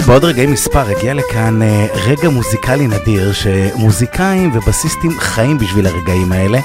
בעוד 0.09 0.25
רגעי 0.25 0.47
מספר 0.47 0.89
הגיע 0.89 1.15
לכאן 1.15 1.63
אה, 1.63 1.87
רגע 1.95 2.29
מוזיקלי 2.29 2.87
נדיר, 2.87 3.33
שמוזיקאים 3.33 4.51
ובסיסטים 4.55 5.11
חיים 5.19 5.59
בשביל 5.59 5.87
הרגעים 5.87 6.33
האלה. 6.33 6.59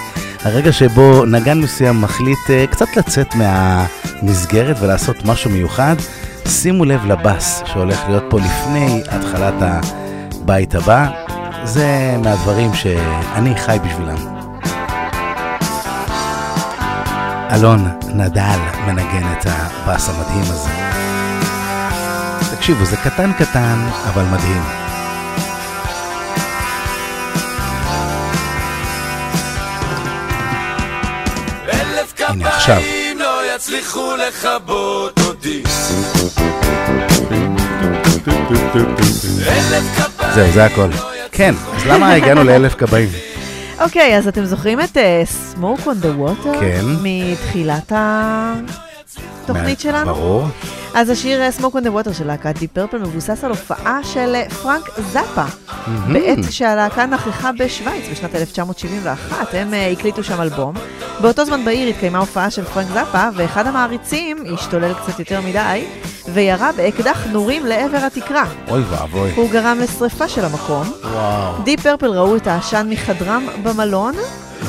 הרגע 0.43 0.71
שבו 0.71 1.25
נגן 1.25 1.61
מסוים 1.61 2.01
מחליט 2.01 2.49
אה, 2.49 2.65
קצת 2.67 2.97
לצאת 2.97 3.35
מהמסגרת 3.35 4.75
ולעשות 4.79 5.25
משהו 5.25 5.51
מיוחד. 5.51 5.95
שימו 6.47 6.85
לב 6.85 7.05
לבס 7.05 7.63
שהולך 7.65 8.03
להיות 8.07 8.23
פה 8.29 8.39
לפני 8.39 9.03
התחלת 9.11 9.53
הבית 9.59 10.75
הבא. 10.75 11.09
זה 11.63 12.15
מהדברים 12.23 12.73
שאני 12.73 13.55
חי 13.55 13.77
בשבילם. 13.85 14.17
אלון 17.51 17.87
נדל 18.15 18.59
מנגן 18.87 19.31
את 19.31 19.45
הבאס 19.45 20.09
המדהים 20.09 20.51
הזה. 20.51 20.92
תקשיבו, 22.63 22.85
זה 22.85 22.97
קטן 22.97 23.33
קטן, 23.33 23.79
אבל 24.07 24.23
מדהים. 24.23 24.61
אלף 31.73 32.13
הנה, 32.27 32.47
עכשיו. 32.47 32.81
לא 33.15 33.55
יצליחו 33.55 34.15
לכבות 34.15 35.19
אותי 35.19 35.63
זהו, 40.33 40.51
זה 40.51 40.65
הכל. 40.65 40.89
כן, 41.31 41.53
אז 41.75 41.85
למה 41.85 42.13
הגענו 42.13 42.43
לאלף 42.43 42.75
כבאים? 42.75 43.09
אוקיי, 43.81 44.17
אז 44.17 44.27
אתם 44.27 44.45
זוכרים 44.45 44.81
את 44.81 44.97
uh, 44.97 45.55
Smoke 45.55 45.85
on 45.85 46.03
the 46.03 46.19
Water? 46.19 46.59
כן. 46.59 46.85
מתחילת 47.03 47.91
התוכנית 47.95 49.79
שלנו? 49.79 50.05
ברור. 50.05 50.47
אז 50.95 51.09
השיר 51.09 51.41
אה, 51.41 51.49
Smoke 51.59 51.75
on 51.75 51.85
the 51.85 52.07
Water 52.07 52.13
של 52.13 52.27
להקת 52.27 52.59
Deep 52.59 52.71
Purple 52.73 52.97
מבוסס 52.97 53.43
על 53.43 53.49
הופעה 53.49 54.03
של 54.03 54.35
אה, 54.35 54.49
פרנק 54.49 54.89
זאפה. 55.11 55.45
בעת 56.13 56.51
שהלהקה 56.51 57.05
נכחה 57.05 57.51
בשוויץ 57.51 58.05
בשנת 58.11 58.35
1971, 58.35 59.53
הם 59.53 59.73
אה, 59.73 59.75
הקליטו 59.75 60.23
שם 60.23 60.41
אלבום. 60.41 60.73
באותו 61.21 61.45
זמן 61.45 61.65
בעיר 61.65 61.89
התקיימה 61.89 62.19
הופעה 62.19 62.51
של 62.51 62.63
פרנק 62.63 62.87
זאפה, 62.93 63.29
ואחד 63.35 63.67
המעריצים 63.67 64.37
השתולל 64.53 64.93
קצת 64.93 65.19
יותר 65.19 65.41
מדי, 65.41 65.85
וירה 66.27 66.71
באקדח 66.71 67.25
נורים 67.31 67.65
לעבר 67.65 67.97
התקרה. 67.97 68.45
אוי 68.67 68.81
ואבוי. 68.89 69.31
הוא 69.35 69.49
גרם 69.49 69.79
לשריפה 69.79 70.27
של 70.27 70.45
המקום. 70.45 70.93
וואו. 71.03 71.53
Deep 71.63 71.81
Purple 71.81 72.07
ראו 72.07 72.35
את 72.35 72.47
העשן 72.47 72.87
מחדרם 72.89 73.47
במלון, 73.63 74.15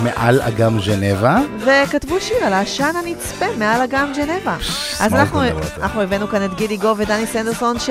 מעל 0.03 0.43
אגם 0.43 0.81
ז'נבה. 0.81 1.39
וכתבו 1.59 2.21
שיר 2.21 2.37
על 2.45 2.53
העשן 2.53 2.91
הנצפה 3.05 3.47
מעל 3.59 3.83
אגם 3.83 4.13
ג'נבה. 4.17 4.57
אז 5.01 5.15
אנחנו. 5.15 5.41
אנחנו 5.83 6.03
הבאנו 6.03 6.29
כאן 6.29 6.45
את 6.45 6.55
גידי 6.55 6.77
גוב 6.77 7.01
ודני 7.01 7.27
סנדרסון, 7.27 7.79
ש... 7.79 7.91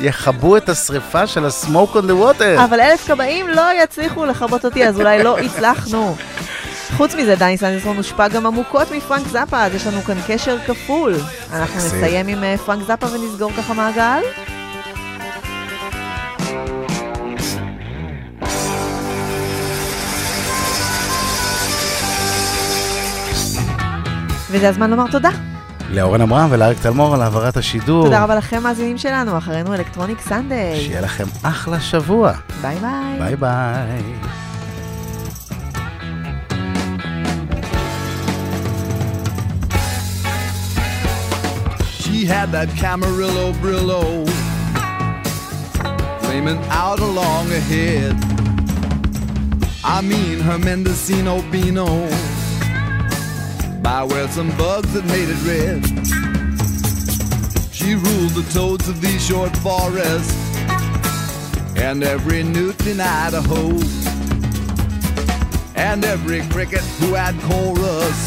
יכבו 0.00 0.56
את 0.56 0.68
השריפה 0.68 1.26
של 1.26 1.44
ה-smoke 1.44 1.94
on 1.94 2.02
the 2.02 2.40
water. 2.40 2.64
אבל 2.64 2.80
אלף 2.80 3.06
כבאים 3.06 3.48
לא 3.48 3.62
יצליחו 3.82 4.24
לכבות 4.24 4.64
אותי, 4.64 4.86
אז 4.86 5.00
אולי 5.00 5.22
לא 5.22 5.38
הצלחנו. 5.44 6.16
חוץ 6.96 7.14
מזה, 7.14 7.36
דני 7.36 7.58
סנדרסון 7.58 7.96
הושפע 7.96 8.28
גם 8.28 8.46
עמוקות 8.46 8.90
מפרנק 8.90 9.28
זאפה, 9.28 9.62
אז 9.62 9.74
יש 9.74 9.86
לנו 9.86 10.02
כאן 10.02 10.16
קשר 10.26 10.56
כפול. 10.66 11.14
אנחנו. 11.52 11.76
נסיים 11.76 12.28
עם 12.28 12.44
אה, 12.44 12.56
פרנק 12.66 12.86
זאפה 12.86 13.06
ונסגור 13.06 13.52
ככה 13.52 13.74
מעגל. 13.74 14.20
וזה 24.50 24.68
הזמן 24.68 24.90
לומר 24.90 25.10
תודה. 25.10 25.30
לאורן 25.90 26.20
עמרם 26.20 26.48
ולאריק 26.50 26.78
תלמור 26.82 27.14
על 27.14 27.22
העברת 27.22 27.56
השידור. 27.56 28.04
תודה 28.04 28.22
רבה 28.24 28.34
לכם, 28.34 28.62
מאזינים 28.62 28.98
שלנו, 28.98 29.38
אחרינו 29.38 29.74
Electronic 29.74 30.20
Sunday. 30.20 30.80
שיהיה 30.80 31.00
לכם 31.00 31.24
אחלה 31.42 31.80
שבוע. 31.80 32.32
ביי 32.62 32.76
ביי. 32.76 33.18
ביי 33.18 33.36
ביי. 33.36 34.02
She 42.20 42.26
had 42.26 42.52
that 42.52 42.68
Camarillo 42.68 43.54
Brillo 43.62 44.28
flaming 46.20 46.58
out 46.68 47.00
along 47.00 47.50
her 47.50 47.74
head. 47.74 48.14
I 49.82 50.02
mean 50.02 50.38
her 50.40 50.58
Mendocino 50.58 51.40
Beano 51.50 51.86
by 53.80 54.04
where 54.04 54.28
some 54.28 54.54
bugs 54.58 54.92
had 54.92 55.06
made 55.06 55.30
it 55.30 55.40
red. 55.48 55.82
She 57.72 57.94
ruled 57.94 58.32
the 58.32 58.46
toads 58.52 58.86
of 58.86 59.00
these 59.00 59.26
short 59.26 59.56
forests 59.56 60.36
and 61.76 62.04
every 62.04 62.42
newt 62.42 62.86
in 62.86 63.00
Idaho 63.00 63.70
and 65.74 66.04
every 66.04 66.42
cricket 66.48 66.82
who 67.00 67.14
had 67.14 67.34
chorus 67.40 68.26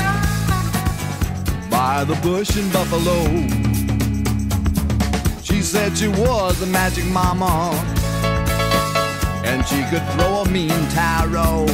by 1.70 2.04
the 2.06 2.20
bush 2.24 2.58
in 2.58 2.68
Buffalo. 2.72 3.62
Said 5.64 5.97
she 5.97 6.07
was 6.07 6.61
a 6.61 6.68
magic 6.68 7.05
mama 7.05 7.72
and 9.43 9.66
she 9.66 9.82
could 9.86 10.03
throw 10.11 10.41
a 10.41 10.49
mean 10.49 10.70
tarot 10.89 11.66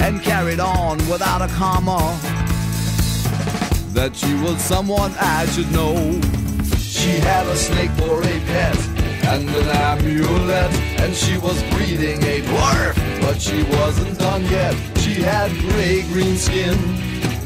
and 0.00 0.22
carried 0.22 0.58
on 0.58 0.96
without 1.10 1.42
a 1.42 1.48
comma 1.48 1.98
that 3.92 4.12
she 4.14 4.32
was 4.34 4.58
someone 4.62 5.12
I 5.18 5.44
should 5.46 5.70
know. 5.72 5.94
She 6.78 7.18
had 7.18 7.46
a 7.46 7.56
snake 7.56 7.90
for 7.90 8.22
a 8.22 8.40
pet 8.46 8.78
and 9.26 9.48
an 9.50 9.68
amulet, 9.68 10.72
and 11.00 11.14
she 11.14 11.36
was 11.36 11.62
breeding 11.74 12.22
a 12.22 12.40
dwarf, 12.40 13.20
but 13.20 13.40
she 13.40 13.64
wasn't 13.64 14.18
done 14.18 14.44
yet. 14.46 14.74
She 14.98 15.14
had 15.20 15.50
gray 15.58 16.02
green 16.02 16.36
skin, 16.36 16.78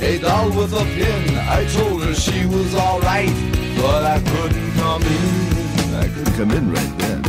a 0.00 0.18
doll 0.18 0.50
with 0.50 0.72
a 0.72 0.84
pin. 0.84 1.36
I 1.36 1.64
told 1.74 2.04
her 2.04 2.14
she 2.14 2.46
was 2.46 2.74
alright, 2.74 3.34
but 3.76 4.04
I 4.04 4.20
couldn't 4.20 4.72
come 4.74 5.02
in. 5.02 5.94
I 5.94 6.08
could 6.08 6.34
come 6.34 6.50
in 6.50 6.72
right 6.72 6.98
then. 6.98 7.22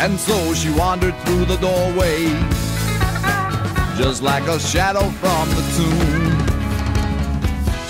And 0.00 0.18
so 0.18 0.54
she 0.54 0.70
wandered 0.70 1.16
through 1.24 1.44
the 1.46 1.56
doorway, 1.56 2.28
just 3.96 4.22
like 4.22 4.46
a 4.48 4.58
shadow 4.58 5.08
from 5.20 5.48
the 5.50 5.62
tomb. 5.76 6.38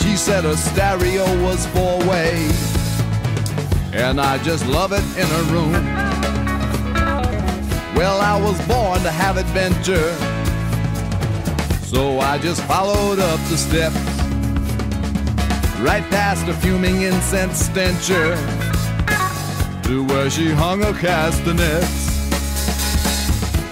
She 0.01 0.17
said 0.17 0.45
her 0.45 0.57
stereo 0.57 1.27
was 1.43 1.67
four 1.67 1.99
way, 2.09 2.51
and 3.93 4.19
I 4.21 4.39
just 4.43 4.67
love 4.67 4.93
it 4.93 5.05
in 5.19 5.27
her 5.27 5.45
room. 5.53 5.73
Well, 7.95 8.21
I 8.21 8.41
was 8.41 8.59
born 8.67 9.03
to 9.03 9.11
have 9.11 9.37
adventure, 9.37 10.15
so 11.85 12.21
I 12.21 12.39
just 12.39 12.63
followed 12.63 13.19
up 13.19 13.41
the 13.51 13.59
steps, 13.59 13.97
right 15.81 16.03
past 16.11 16.49
a 16.49 16.55
fuming 16.55 17.03
incense 17.03 17.59
stencher 17.67 18.35
to 19.83 20.05
where 20.09 20.29
she 20.29 20.51
hung 20.51 20.81
her 20.83 20.93
castanets. 20.93 22.09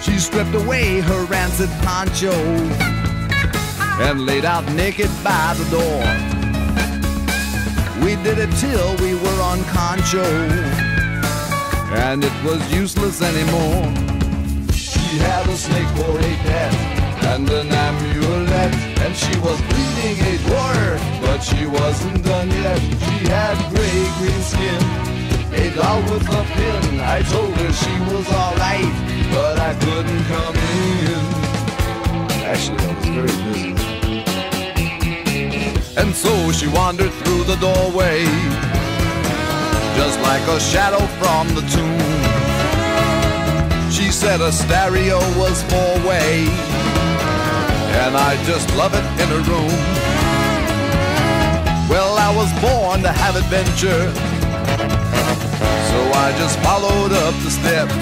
She 0.05 0.17
stripped 0.17 0.55
away 0.55 1.01
her 1.01 1.25
rancid 1.25 1.69
poncho 1.83 2.31
and 3.99 4.25
laid 4.25 4.45
out 4.45 4.65
naked 4.73 5.09
by 5.23 5.53
the 5.57 5.65
door. 5.69 6.03
We 8.03 8.15
did 8.23 8.37
it 8.37 8.51
till 8.55 8.95
we 8.97 9.15
were 9.15 9.41
on 9.41 9.63
concho, 9.65 10.23
and 11.93 12.23
it 12.23 12.43
was 12.43 12.61
useless 12.73 13.21
anymore. 13.21 13.83
She 14.71 15.17
had 15.17 15.45
a 15.47 15.57
snake 15.57 15.87
for 15.97 16.17
a 16.17 16.35
pet 16.45 16.96
and 17.33 17.49
an 17.49 17.71
amulet, 17.71 18.73
and 19.03 19.15
she 19.15 19.35
was 19.39 19.59
bleeding 19.69 20.19
a 20.31 20.33
dwarf, 20.45 20.99
but 21.21 21.39
she 21.41 21.65
wasn't 21.65 22.23
done 22.23 22.49
yet. 22.49 22.79
She 22.79 23.17
had 23.35 23.57
gray 23.73 23.99
green 24.17 24.41
skin 24.51 25.07
a 25.53 25.69
doll 25.75 26.01
with 26.03 26.27
a 26.29 26.43
pin. 26.53 26.99
I 26.99 27.21
told 27.23 27.53
her 27.55 27.71
she 27.73 27.95
was 28.11 28.27
alright, 28.41 28.93
but 29.33 29.59
I 29.59 29.73
couldn't 29.83 30.23
come 30.33 30.55
in. 30.55 31.23
Actually, 32.51 32.83
I 32.83 32.93
was 32.95 33.07
very 33.17 33.35
busy. 33.45 33.71
And 35.97 36.15
so 36.15 36.51
she 36.51 36.67
wandered 36.67 37.11
through 37.19 37.43
the 37.45 37.55
doorway, 37.55 38.25
just 39.95 40.19
like 40.21 40.45
a 40.55 40.59
shadow 40.59 41.03
from 41.19 41.47
the 41.55 41.63
tomb. 41.73 42.47
She 43.91 44.11
said 44.11 44.41
a 44.41 44.51
stereo 44.51 45.19
was 45.39 45.63
four 45.63 45.93
way, 46.07 46.45
and 48.05 48.15
I 48.15 48.41
just 48.43 48.69
love 48.75 48.93
it 48.93 49.05
in 49.21 49.27
a 49.31 49.41
room. 49.49 49.73
Well, 51.89 52.13
I 52.17 52.29
was 52.35 52.49
born 52.61 53.01
to 53.01 53.11
have 53.11 53.35
adventure. 53.35 54.03
So 55.89 55.99
I 56.25 56.27
just 56.37 56.59
followed 56.59 57.11
up 57.11 57.33
the 57.43 57.49
steps. 57.49 57.95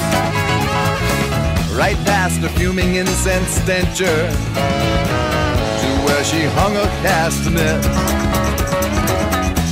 Right 1.73 1.97
past 2.05 2.43
a 2.43 2.49
fuming 2.49 2.95
incense 2.95 3.49
stencher. 3.61 4.19
To 5.81 5.89
where 6.05 6.23
she 6.23 6.41
hung 6.57 6.73
her 6.73 6.89
castanets 7.03 7.87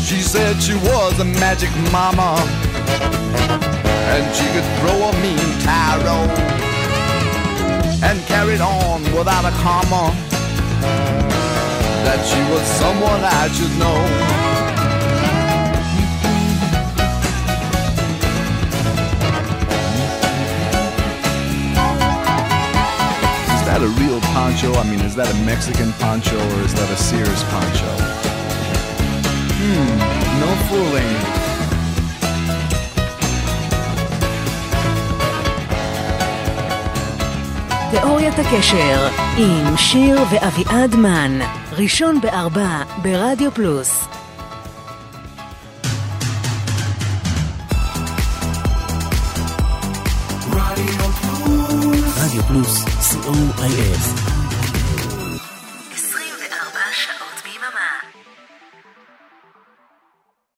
She 0.07 0.21
said 0.21 0.61
she 0.61 0.75
was 0.75 1.19
a 1.19 1.25
magic 1.25 1.71
mama. 1.91 2.31
And 4.13 4.23
she 4.35 4.45
could 4.53 4.67
throw 4.79 4.97
a 5.09 5.13
mean 5.21 5.49
tarot 5.65 6.72
And 8.03 8.19
carried 8.27 8.59
on 8.59 9.01
without 9.15 9.45
a 9.45 9.51
comma 9.63 10.11
That 12.05 12.19
she 12.27 12.41
was 12.51 12.61
someone 12.81 13.23
I 13.23 13.47
should 13.55 13.71
know 13.79 13.99
Is 23.55 23.63
that 23.65 23.81
a 23.81 23.87
real 24.01 24.19
poncho? 24.35 24.73
I 24.73 24.83
mean, 24.83 24.99
is 24.99 25.15
that 25.15 25.31
a 25.33 25.45
Mexican 25.45 25.93
poncho 25.93 26.35
or 26.35 26.61
is 26.61 26.73
that 26.73 26.89
a 26.91 26.97
Sears 26.97 27.43
poncho? 27.55 27.91
Hmm, 29.63 29.97
no 30.43 30.49
fooling. 30.67 31.52
תיאוריית 37.99 38.39
הקשר 38.39 39.07
עם 39.37 39.77
שיר 39.77 40.19
ואביעד 40.31 40.95
מן, 40.95 41.39
ראשון 41.71 42.21
בארבע 42.21 42.83
ברדיו 43.01 43.51
פלוס. 43.51 44.05
רדיו 52.17 52.43
פלוס, 52.43 52.83
co.il 52.83 54.32